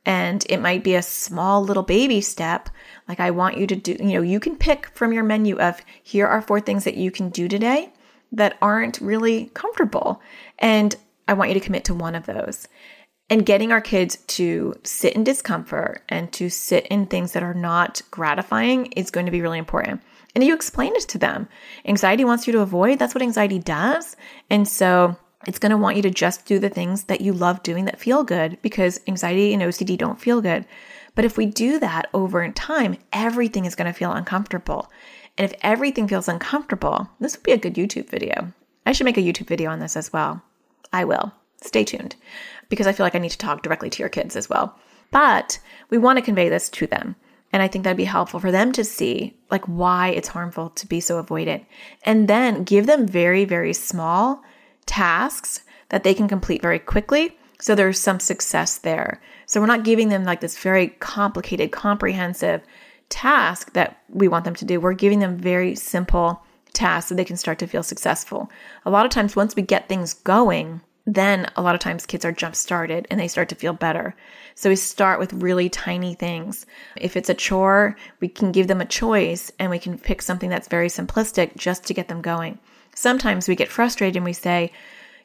And 0.07 0.47
it 0.49 0.61
might 0.61 0.83
be 0.83 0.95
a 0.95 1.03
small 1.03 1.63
little 1.63 1.83
baby 1.83 2.23
step. 2.23 2.71
Like, 3.07 3.21
I 3.21 3.31
want 3.31 3.59
you 3.59 3.67
to 3.67 3.77
do, 3.77 3.97
you 4.01 4.15
know, 4.15 4.23
you 4.23 4.41
can 4.41 4.57
pick 4.57 4.87
from 4.95 5.13
your 5.13 5.25
menu 5.25 5.59
of 5.59 5.83
here 6.03 6.27
are 6.27 6.41
four 6.41 6.61
things 6.61 6.85
that 6.85 6.97
you 6.97 7.11
can 7.11 7.29
do 7.29 7.49
today 7.49 7.93
that 8.33 8.57
aren't 8.63 9.01
really 9.01 9.51
comfortable. 9.53 10.23
And 10.59 10.97
I 11.29 11.35
want 11.35 11.51
you 11.51 11.55
to 11.55 11.61
commit 11.61 11.85
to 11.85 11.95
one 11.95 12.15
of 12.15 12.27
those 12.27 12.67
and 13.31 13.47
getting 13.47 13.71
our 13.71 13.81
kids 13.81 14.17
to 14.27 14.75
sit 14.83 15.15
in 15.15 15.23
discomfort 15.23 16.03
and 16.09 16.33
to 16.33 16.51
sit 16.51 16.87
in 16.89 17.07
things 17.07 17.33
that 17.33 17.45
are 17.45 17.55
not 17.55 18.03
gratifying 18.11 18.87
is 18.93 19.11
going 19.13 19.27
to 19.27 19.33
be 19.33 19.41
really 19.41 19.59
important. 19.59 20.03
And 20.35 20.45
you 20.45 20.55
explain 20.55 20.95
it 20.95 21.09
to 21.09 21.19
them. 21.19 21.49
Anxiety 21.85 22.25
wants 22.25 22.47
you 22.47 22.53
to 22.53 22.61
avoid. 22.61 22.99
That's 22.99 23.14
what 23.14 23.23
anxiety 23.23 23.59
does. 23.59 24.16
And 24.49 24.66
so 24.66 25.16
it's 25.47 25.59
going 25.59 25.71
to 25.71 25.77
want 25.77 25.97
you 25.97 26.03
to 26.03 26.11
just 26.11 26.47
do 26.47 26.59
the 26.59 26.69
things 26.69 27.05
that 27.05 27.21
you 27.21 27.33
love 27.33 27.62
doing 27.62 27.87
that 27.87 27.99
feel 27.99 28.25
good 28.25 28.59
because 28.62 29.01
anxiety 29.09 29.53
and 29.55 29.62
OCD 29.62 29.97
don't 29.97 30.21
feel 30.21 30.40
good. 30.40 30.66
But 31.14 31.25
if 31.25 31.37
we 31.37 31.47
do 31.47 31.79
that 31.81 32.09
over 32.14 32.49
time, 32.51 32.97
everything 33.12 33.64
is 33.64 33.75
going 33.75 33.93
to 33.93 33.99
feel 33.99 34.12
uncomfortable. 34.12 34.90
And 35.37 35.51
if 35.51 35.59
everything 35.62 36.07
feels 36.07 36.29
uncomfortable, 36.29 37.09
this 37.19 37.37
would 37.37 37.43
be 37.43 37.53
a 37.53 37.59
good 37.59 37.75
YouTube 37.75 38.09
video. 38.09 38.53
I 38.87 38.93
should 38.93 39.05
make 39.05 39.19
a 39.19 39.23
YouTube 39.23 39.49
video 39.49 39.71
on 39.71 39.81
this 39.81 39.97
as 39.97 40.12
well. 40.12 40.43
I 40.93 41.05
will. 41.05 41.33
Stay 41.62 41.85
tuned 41.85 42.16
because 42.69 42.87
I 42.87 42.93
feel 42.93 43.05
like 43.05 43.14
I 43.14 43.19
need 43.19 43.33
to 43.33 43.38
talk 43.38 43.62
directly 43.62 43.90
to 43.90 43.99
your 43.99 44.09
kids 44.09 44.35
as 44.35 44.49
well. 44.49 44.79
But 45.11 45.59
we 45.90 45.99
want 45.99 46.19
to 46.19 46.25
convey 46.25 46.49
this 46.49 46.69
to 46.71 46.87
them. 46.87 47.16
And 47.53 47.63
I 47.63 47.69
think 47.69 47.85
that'd 47.85 47.97
be 47.97 48.05
helpful 48.05 48.41
for 48.41 48.53
them 48.53 48.73
to 48.73 48.85
see 48.85 49.37
like 49.51 49.65
why 49.67 50.09
it's 50.09 50.29
harmful 50.29 50.71
to 50.71 50.87
be 50.87 51.01
so 51.01 51.23
avoidant. 51.23 51.65
And 52.05 52.29
then 52.29 52.65
give 52.65 52.87
them 52.87 53.07
very, 53.07 53.45
very 53.45 53.73
small 53.73 54.43
tasks 54.87 55.63
that 55.89 56.05
they 56.05 56.15
can 56.15 56.29
complete 56.29 56.63
very 56.63 56.79
quickly. 56.79 57.37
So 57.61 57.75
there's 57.75 57.99
some 57.99 58.21
success 58.21 58.79
there. 58.79 59.21
So 59.47 59.61
we're 59.61 59.67
not 59.67 59.85
giving 59.85 60.09
them 60.09 60.25
like 60.25 60.41
this 60.41 60.59
very 60.59 60.89
complicated, 60.89 61.73
comprehensive 61.73 62.63
task 63.09 63.73
that 63.75 64.01
we 64.09 64.29
want 64.29 64.45
them 64.45 64.55
to 64.55 64.65
do. 64.65 64.81
We're 64.81 64.95
giving 64.95 65.19
them 65.19 65.37
very 65.37 65.75
simple 65.75 66.43
tasks 66.73 67.09
so 67.09 67.15
they 67.15 67.25
can 67.25 67.37
start 67.37 67.59
to 67.59 67.67
feel 67.67 67.83
successful. 67.83 68.51
A 68.87 68.91
lot 68.91 69.05
of 69.05 69.11
times, 69.11 69.37
once 69.37 69.57
we 69.57 69.63
get 69.63 69.89
things 69.89 70.15
going, 70.15 70.81
then 71.14 71.51
a 71.57 71.62
lot 71.62 71.75
of 71.75 71.81
times 71.81 72.07
kids 72.07 72.25
are 72.25 72.33
jump 72.33 72.55
started 72.55 73.07
and 73.11 73.18
they 73.18 73.27
start 73.27 73.49
to 73.49 73.55
feel 73.57 73.73
better. 73.73 74.14
So 74.55 74.70
we 74.70 74.77
start 74.77 75.18
with 75.18 75.33
really 75.33 75.68
tiny 75.68 76.14
things. 76.14 76.66
If 76.96 77.16
it's 77.16 77.29
a 77.29 77.35
chore, 77.35 77.96
we 78.20 78.29
can 78.29 78.53
give 78.53 78.68
them 78.68 78.81
a 78.81 78.87
choice 78.87 79.51
and 79.59 79.70
we 79.70 79.81
can 79.81 79.99
pick 79.99 80.23
something 80.23 80.51
that's 80.51 80.68
very 80.68 80.88
simplistic 80.88 81.57
just 81.57 81.85
to 81.87 81.94
get 81.94 82.09
them 82.09 82.23
going. 82.23 82.59
Sometimes 82.94 83.49
we 83.49 83.57
get 83.57 83.68
frustrated 83.68 84.16
and 84.16 84.25
we 84.25 84.33
say, 84.33 84.73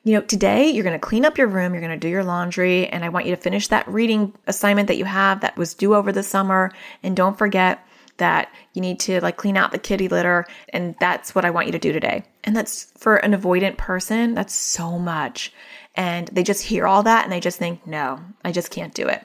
you 0.03 0.13
know, 0.13 0.21
today 0.21 0.69
you're 0.69 0.83
going 0.83 0.99
to 0.99 1.07
clean 1.07 1.25
up 1.25 1.37
your 1.37 1.47
room, 1.47 1.73
you're 1.73 1.81
going 1.81 1.99
to 1.99 2.07
do 2.07 2.09
your 2.09 2.23
laundry, 2.23 2.87
and 2.87 3.03
I 3.03 3.09
want 3.09 3.25
you 3.25 3.35
to 3.35 3.41
finish 3.41 3.67
that 3.67 3.87
reading 3.87 4.33
assignment 4.47 4.87
that 4.87 4.97
you 4.97 5.05
have 5.05 5.41
that 5.41 5.57
was 5.57 5.73
due 5.73 5.95
over 5.95 6.11
the 6.11 6.23
summer. 6.23 6.71
And 7.01 7.15
don't 7.15 7.37
forget 7.37 7.85
that 8.17 8.51
you 8.73 8.81
need 8.81 8.99
to 9.01 9.19
like 9.21 9.37
clean 9.37 9.57
out 9.57 9.71
the 9.71 9.77
kitty 9.77 10.07
litter. 10.07 10.45
And 10.69 10.95
that's 10.99 11.35
what 11.35 11.45
I 11.45 11.49
want 11.49 11.67
you 11.67 11.71
to 11.73 11.79
do 11.79 11.91
today. 11.91 12.23
And 12.43 12.55
that's 12.55 12.91
for 12.97 13.17
an 13.17 13.33
avoidant 13.33 13.77
person, 13.77 14.33
that's 14.33 14.53
so 14.53 14.97
much. 14.97 15.51
And 15.95 16.27
they 16.29 16.43
just 16.43 16.63
hear 16.63 16.87
all 16.87 17.03
that 17.03 17.23
and 17.23 17.31
they 17.31 17.39
just 17.39 17.59
think, 17.59 17.85
no, 17.87 18.19
I 18.43 18.51
just 18.51 18.71
can't 18.71 18.93
do 18.93 19.07
it. 19.07 19.23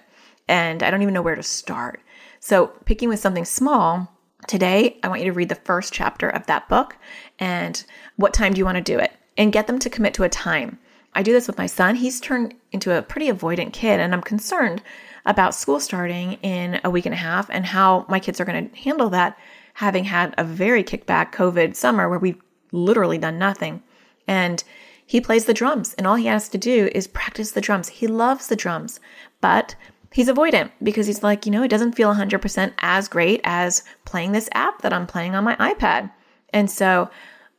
And 0.49 0.83
I 0.83 0.91
don't 0.91 1.03
even 1.03 1.15
know 1.15 1.23
where 1.23 1.37
to 1.37 1.43
start. 1.43 2.01
So, 2.41 2.69
picking 2.85 3.09
with 3.09 3.21
something 3.21 3.45
small, 3.45 4.11
today 4.47 4.99
I 5.03 5.09
want 5.09 5.21
you 5.21 5.27
to 5.27 5.37
read 5.37 5.51
the 5.51 5.55
first 5.55 5.93
chapter 5.93 6.29
of 6.29 6.47
that 6.47 6.69
book. 6.69 6.97
And 7.39 7.85
what 8.17 8.33
time 8.33 8.53
do 8.55 8.59
you 8.59 8.65
want 8.65 8.77
to 8.77 8.83
do 8.83 8.99
it? 8.99 9.13
And 9.37 9.53
get 9.53 9.67
them 9.67 9.79
to 9.79 9.91
commit 9.91 10.15
to 10.15 10.25
a 10.25 10.29
time. 10.29 10.79
I 11.15 11.23
do 11.23 11.33
this 11.33 11.47
with 11.47 11.59
my 11.59 11.67
son. 11.67 11.97
He's 11.97 12.21
turned 12.21 12.55
into 12.73 12.97
a 12.97 13.03
pretty 13.03 13.29
avoidant 13.29 13.73
kid, 13.73 14.01
and 14.01 14.15
I'm 14.15 14.23
concerned 14.23 14.83
about 15.27 15.55
school 15.55 15.81
starting 15.81 16.35
in 16.35 16.81
a 16.85 16.91
week 16.91 17.07
and 17.07 17.15
a 17.15 17.19
half 17.19 17.51
and 17.51 17.67
how 17.67 18.07
my 18.09 18.21
kids 18.21 18.41
are 18.41 18.45
going 18.45 18.71
to 18.71 18.77
handle 18.77 19.11
that, 19.11 19.37
having 19.75 20.05
had 20.05 20.35
a 20.39 20.45
very 20.45 20.85
kickback 20.85 21.33
COVID 21.33 21.75
summer 21.75 22.09
where 22.09 22.19
we've 22.19 22.41
literally 22.73 23.19
done 23.19 23.39
nothing. 23.39 23.83
And 24.27 24.63
he 25.05 25.21
plays 25.21 25.47
the 25.47 25.55
drums, 25.55 25.95
and 25.95 26.07
all 26.07 26.15
he 26.15 26.27
has 26.27 26.49
to 26.51 26.59
do 26.59 26.89
is 26.95 27.09
practice 27.09 27.51
the 27.51 27.61
drums. 27.61 27.89
He 27.89 28.07
loves 28.07 28.47
the 28.47 28.55
drums, 28.55 29.01
but 29.41 29.75
he's 30.13 30.29
avoidant 30.29 30.71
because 30.83 31.09
he's 31.09 31.25
like, 31.25 31.45
you 31.45 31.53
know, 31.53 31.65
it 31.65 31.69
doesn't 31.69 31.97
feel 31.97 32.15
100% 32.15 32.73
as 32.79 33.09
great 33.09 33.41
as 33.43 33.83
playing 34.05 34.33
this 34.33 34.49
app 34.53 34.83
that 34.83 34.93
I'm 34.93 35.07
playing 35.07 35.35
on 35.35 35.43
my 35.43 35.57
iPad. 35.57 36.13
And 36.53 36.71
so 36.71 37.11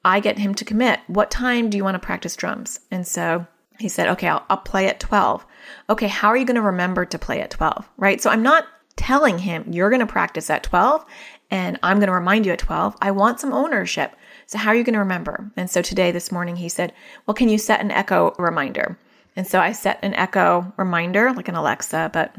I 0.04 0.20
get 0.20 0.40
him 0.40 0.56
to 0.56 0.66
commit. 0.66 1.00
What 1.08 1.32
time 1.32 1.70
do 1.70 1.78
you 1.78 1.84
want 1.84 1.96
to 1.96 2.00
practice 2.00 2.36
drums? 2.36 2.80
And 2.90 3.06
so 3.06 3.46
he 3.80 3.90
said, 3.90 4.08
okay, 4.10 4.28
I'll, 4.28 4.46
I'll 4.50 4.58
play 4.58 4.88
at 4.88 5.00
12. 5.00 5.46
Okay, 5.90 6.08
how 6.08 6.30
are 6.30 6.38
you 6.38 6.46
going 6.46 6.56
to 6.56 6.62
remember 6.62 7.06
to 7.06 7.20
play 7.20 7.42
at 7.42 7.52
12? 7.52 7.88
Right? 7.98 8.22
So 8.22 8.30
I'm 8.30 8.44
not 8.44 8.66
telling 8.96 9.40
him 9.40 9.66
you're 9.72 9.90
going 9.90 10.00
to 10.00 10.06
practice 10.06 10.50
at 10.50 10.64
12 10.64 11.06
and 11.50 11.80
I'm 11.84 11.98
going 11.98 12.08
to 12.08 12.14
remind 12.14 12.46
you 12.46 12.54
at 12.54 12.60
12. 12.60 12.96
I 13.02 13.12
want 13.12 13.40
some 13.40 13.54
ownership. 13.54 14.16
So, 14.46 14.58
how 14.58 14.72
are 14.72 14.76
you 14.76 14.84
going 14.84 14.94
to 14.94 15.00
remember? 15.00 15.52
And 15.58 15.70
so 15.70 15.82
today, 15.82 16.12
this 16.12 16.32
morning, 16.32 16.58
he 16.58 16.70
said, 16.70 16.94
Well, 17.26 17.34
can 17.34 17.50
you 17.50 17.58
set 17.58 17.82
an 17.82 17.92
echo 17.92 18.34
reminder? 18.38 18.98
And 19.36 19.48
so 19.48 19.60
I 19.60 19.72
set 19.72 20.00
an 20.02 20.14
echo 20.14 20.74
reminder, 20.78 21.32
like 21.34 21.48
an 21.48 21.56
Alexa, 21.56 22.10
but 22.14 22.36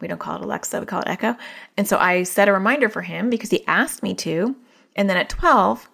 we 0.00 0.08
don't 0.08 0.18
call 0.18 0.36
it 0.36 0.42
Alexa, 0.42 0.80
we 0.80 0.86
call 0.86 1.02
it 1.02 1.08
Echo. 1.08 1.36
And 1.76 1.86
so 1.86 1.96
I 1.98 2.24
set 2.24 2.48
a 2.48 2.52
reminder 2.52 2.88
for 2.88 3.02
him 3.02 3.30
because 3.30 3.50
he 3.50 3.64
asked 3.66 4.02
me 4.02 4.14
to. 4.16 4.56
And 4.96 5.08
then 5.08 5.16
at 5.16 5.28
12, 5.28 5.88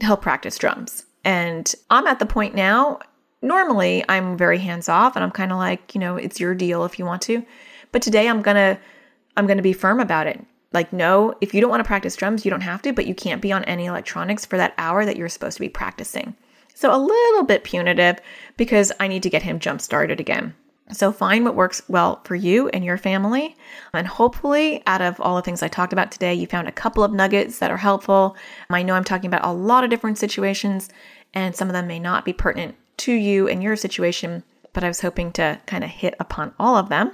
he'll 0.00 0.16
practice 0.16 0.58
drums. 0.58 1.04
And 1.24 1.72
I'm 1.90 2.06
at 2.06 2.18
the 2.18 2.26
point 2.26 2.54
now, 2.54 2.98
normally 3.40 4.04
I'm 4.08 4.36
very 4.36 4.58
hands 4.58 4.88
off 4.88 5.16
and 5.16 5.24
I'm 5.24 5.30
kind 5.30 5.52
of 5.52 5.58
like, 5.58 5.94
you 5.94 6.00
know, 6.00 6.16
it's 6.16 6.40
your 6.40 6.54
deal 6.54 6.84
if 6.84 6.98
you 6.98 7.04
want 7.04 7.22
to. 7.22 7.44
But 7.92 8.02
today 8.02 8.28
I'm 8.28 8.42
going 8.42 8.56
to 8.56 8.78
I'm 9.36 9.46
going 9.46 9.56
to 9.56 9.62
be 9.62 9.72
firm 9.72 10.00
about 10.00 10.26
it. 10.26 10.44
Like, 10.72 10.92
no, 10.92 11.34
if 11.40 11.54
you 11.54 11.60
don't 11.60 11.70
want 11.70 11.80
to 11.80 11.86
practice 11.86 12.16
drums, 12.16 12.44
you 12.44 12.50
don't 12.50 12.60
have 12.60 12.82
to, 12.82 12.92
but 12.92 13.06
you 13.06 13.14
can't 13.14 13.42
be 13.42 13.52
on 13.52 13.64
any 13.64 13.86
electronics 13.86 14.44
for 14.44 14.56
that 14.56 14.74
hour 14.78 15.04
that 15.04 15.16
you're 15.16 15.28
supposed 15.28 15.56
to 15.56 15.60
be 15.60 15.68
practicing. 15.68 16.36
So, 16.74 16.92
a 16.92 16.98
little 16.98 17.44
bit 17.44 17.62
punitive 17.62 18.18
because 18.56 18.90
I 18.98 19.06
need 19.06 19.22
to 19.22 19.30
get 19.30 19.42
him 19.42 19.60
jump 19.60 19.80
started 19.80 20.18
again. 20.18 20.54
So, 20.92 21.12
find 21.12 21.44
what 21.44 21.54
works 21.54 21.80
well 21.88 22.20
for 22.24 22.34
you 22.34 22.68
and 22.68 22.84
your 22.84 22.98
family. 22.98 23.56
And 23.94 24.06
hopefully, 24.06 24.82
out 24.86 25.00
of 25.00 25.18
all 25.18 25.36
the 25.36 25.42
things 25.42 25.62
I 25.62 25.68
talked 25.68 25.94
about 25.94 26.12
today, 26.12 26.34
you 26.34 26.46
found 26.46 26.68
a 26.68 26.72
couple 26.72 27.02
of 27.02 27.12
nuggets 27.12 27.58
that 27.58 27.70
are 27.70 27.78
helpful. 27.78 28.36
I 28.68 28.82
know 28.82 28.94
I'm 28.94 29.04
talking 29.04 29.28
about 29.28 29.46
a 29.46 29.52
lot 29.52 29.84
of 29.84 29.90
different 29.90 30.18
situations, 30.18 30.90
and 31.32 31.56
some 31.56 31.68
of 31.68 31.72
them 31.72 31.86
may 31.86 31.98
not 31.98 32.26
be 32.26 32.34
pertinent 32.34 32.74
to 32.98 33.12
you 33.12 33.48
and 33.48 33.62
your 33.62 33.76
situation, 33.76 34.42
but 34.74 34.84
I 34.84 34.88
was 34.88 35.00
hoping 35.00 35.32
to 35.32 35.58
kind 35.66 35.84
of 35.84 35.90
hit 35.90 36.14
upon 36.20 36.52
all 36.58 36.76
of 36.76 36.90
them. 36.90 37.12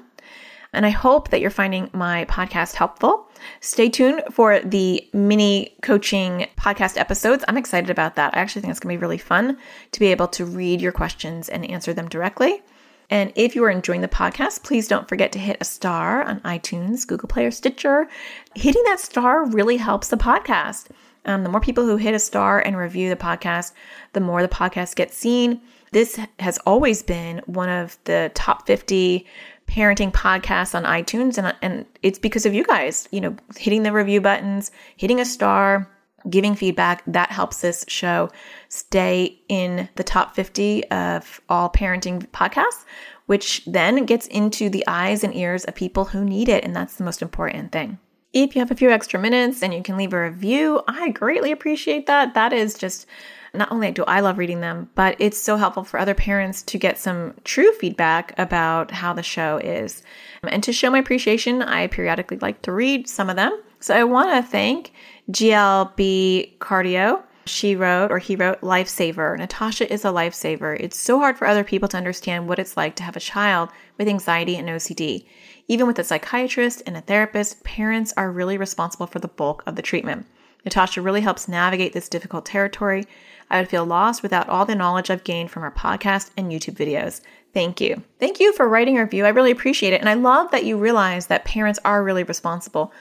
And 0.73 0.87
I 0.87 0.91
hope 0.91 1.31
that 1.31 1.41
you're 1.41 1.51
finding 1.51 1.91
my 1.93 2.25
podcast 2.27 2.75
helpful. 2.75 3.29
Stay 3.61 3.89
tuned 3.89 4.23
for 4.33 4.61
the 4.61 5.09
mini 5.13 5.77
coaching 5.83 6.47
podcast 6.57 6.97
episodes. 6.97 7.45
I'm 7.49 7.57
excited 7.57 7.91
about 7.91 8.17
that. 8.17 8.37
I 8.37 8.41
actually 8.41 8.63
think 8.63 8.71
it's 8.71 8.81
going 8.81 8.95
to 8.95 8.99
be 8.99 9.03
really 9.03 9.19
fun 9.19 9.59
to 9.93 10.01
be 10.01 10.07
able 10.09 10.29
to 10.29 10.45
read 10.45 10.81
your 10.81 10.93
questions 10.93 11.49
and 11.49 11.69
answer 11.69 11.93
them 11.93 12.09
directly. 12.09 12.63
And 13.11 13.33
if 13.35 13.57
you 13.57 13.65
are 13.65 13.71
enjoying 13.71 14.01
the 14.01 14.09
podcast, 14.09 14.63
please 14.63 14.89
don't 14.89 15.09
forget 15.09 15.33
to 15.33 15.39
hit 15.39 15.59
a 15.61 15.65
star 15.65 16.23
on 16.23 16.41
iTunes, 16.41 17.07
Google 17.07 17.29
Play, 17.29 17.45
or 17.45 17.51
Stitcher. 17.51 18.09
Hitting 18.55 18.83
that 18.85 19.01
star 19.01 19.47
really 19.51 19.77
helps 19.77 20.09
the 20.09 20.17
podcast. 20.17 20.87
Um, 21.27 21.43
the 21.43 21.51
more 21.51 21.61
people 21.61 21.85
who 21.85 21.97
hit 21.97 22.15
a 22.15 22.19
star 22.19 22.61
and 22.61 22.79
review 22.79 23.11
the 23.11 23.17
podcast, 23.17 23.73
the 24.13 24.21
more 24.21 24.43
the 24.43 24.49
podcast 24.49 24.95
gets 24.97 25.17
seen. 25.17 25.61
This 25.93 26.19
has 26.39 26.59
always 26.65 27.03
been 27.03 27.43
one 27.47 27.69
of 27.69 27.99
the 28.05 28.31
top 28.35 28.67
50 28.67 29.27
parenting 29.67 30.13
podcasts 30.13 30.75
on 30.75 30.85
iTunes. 30.85 31.37
And, 31.37 31.55
and 31.63 31.87
it's 32.03 32.19
because 32.19 32.47
of 32.47 32.55
you 32.55 32.65
guys, 32.65 33.09
you 33.11 33.21
know, 33.21 33.37
hitting 33.57 33.83
the 33.83 33.93
review 33.93 34.21
buttons, 34.21 34.71
hitting 34.97 35.21
a 35.21 35.25
star, 35.25 35.89
giving 36.29 36.55
feedback. 36.55 37.03
That 37.07 37.31
helps 37.31 37.61
this 37.61 37.85
show 37.89 38.31
stay 38.69 39.41
in 39.49 39.89
the 39.97 40.05
top 40.05 40.35
50 40.35 40.85
of 40.91 41.41
all 41.49 41.71
parenting 41.71 42.27
podcasts, 42.29 42.85
which 43.27 43.65
then 43.67 44.05
gets 44.05 44.27
into 44.27 44.69
the 44.69 44.85
eyes 44.87 45.25
and 45.25 45.35
ears 45.35 45.65
of 45.65 45.75
people 45.75 46.07
who 46.07 46.25
need 46.25 46.49
it. 46.49 46.65
And 46.65 46.75
that's 46.75 46.97
the 46.97 47.05
most 47.05 47.23
important 47.23 47.73
thing. 47.73 47.99
If 48.33 48.55
you 48.55 48.61
have 48.61 48.71
a 48.71 48.77
few 48.77 48.91
extra 48.91 49.19
minutes 49.19 49.63
and 49.63 49.75
you 49.75 49.83
can 49.83 49.97
leave 49.97 50.13
a 50.13 50.23
review, 50.23 50.83
I 50.87 51.09
greatly 51.11 51.51
appreciate 51.51 52.07
that. 52.07 52.35
That 52.35 52.53
is 52.53 52.75
just 52.75 53.07
not 53.53 53.73
only 53.73 53.91
do 53.91 54.05
I 54.05 54.21
love 54.21 54.39
reading 54.39 54.61
them, 54.61 54.91
but 54.95 55.17
it's 55.19 55.39
so 55.39 55.57
helpful 55.57 55.83
for 55.83 55.99
other 55.99 56.15
parents 56.15 56.63
to 56.63 56.79
get 56.79 56.99
some 56.99 57.35
true 57.43 57.73
feedback 57.73 58.33
about 58.39 58.93
how 58.93 59.13
the 59.13 59.23
show 59.23 59.59
is. 59.59 60.03
And 60.45 60.63
to 60.63 60.73
show 60.73 60.91
my 60.91 60.99
appreciation, 60.99 61.63
I 61.63 61.89
periodically 61.89 62.39
like 62.39 62.63
to 62.63 62.73
read 62.73 63.09
some 63.09 63.29
of 63.29 63.37
them. 63.37 63.61
So 63.81 63.95
I 63.97 64.05
want 64.05 64.31
to 64.31 64.49
thank 64.49 64.93
GLB 65.31 66.59
Cardio. 66.59 67.23
She 67.47 67.75
wrote, 67.75 68.11
or 68.11 68.19
he 68.19 68.37
wrote, 68.37 68.61
Lifesaver. 68.61 69.37
Natasha 69.39 69.91
is 69.93 70.05
a 70.05 70.09
lifesaver. 70.09 70.79
It's 70.79 70.97
so 70.99 71.19
hard 71.19 71.39
for 71.39 71.47
other 71.47 71.65
people 71.65 71.89
to 71.89 71.97
understand 71.97 72.49
what 72.49 72.59
it's 72.59 72.77
like 72.77 72.97
to 72.97 73.03
have 73.03 73.17
a 73.17 73.21
child 73.21 73.71
with 73.99 74.09
anxiety 74.09 74.57
and 74.57 74.69
OCD. 74.69 75.25
Even 75.67 75.87
with 75.87 75.99
a 75.99 76.05
psychiatrist 76.05 76.83
and 76.87 76.97
a 76.97 77.01
therapist, 77.01 77.63
parents 77.65 78.13
are 78.17 78.31
really 78.31 78.59
responsible 78.59 79.07
for 79.07 79.19
the 79.21 79.29
bulk 79.29 79.63
of 79.67 79.77
the 79.77 79.83
treatment. 79.83 80.27
Natasha 80.65 81.01
really 81.01 81.23
helps 81.23 81.49
navigate 81.49 81.93
this 81.93 82.09
difficult 82.09 82.45
territory. 82.45 83.07
I 83.51 83.59
would 83.59 83.69
feel 83.69 83.85
lost 83.85 84.23
without 84.23 84.49
all 84.49 84.67
the 84.67 84.75
knowledge 84.75 85.11
I've 85.11 85.25
gained 85.25 85.51
from 85.51 85.63
her 85.63 85.71
podcast 85.71 86.31
and 86.37 86.53
YouTube 86.53 86.77
videos. 86.77 87.21
Thank 87.55 87.81
you. 87.81 88.03
Thank 88.19 88.39
you 88.39 88.53
for 88.53 88.69
writing 88.69 88.99
a 88.99 89.03
review. 89.03 89.25
I 89.25 89.31
really 89.31 89.51
appreciate 89.51 89.93
it. 89.93 90.01
And 90.01 90.09
I 90.09 90.15
love 90.15 90.51
that 90.51 90.65
you 90.65 90.77
realize 90.77 91.27
that 91.27 91.45
parents 91.45 91.81
are 91.85 92.05
really 92.05 92.23
responsible 92.23 92.93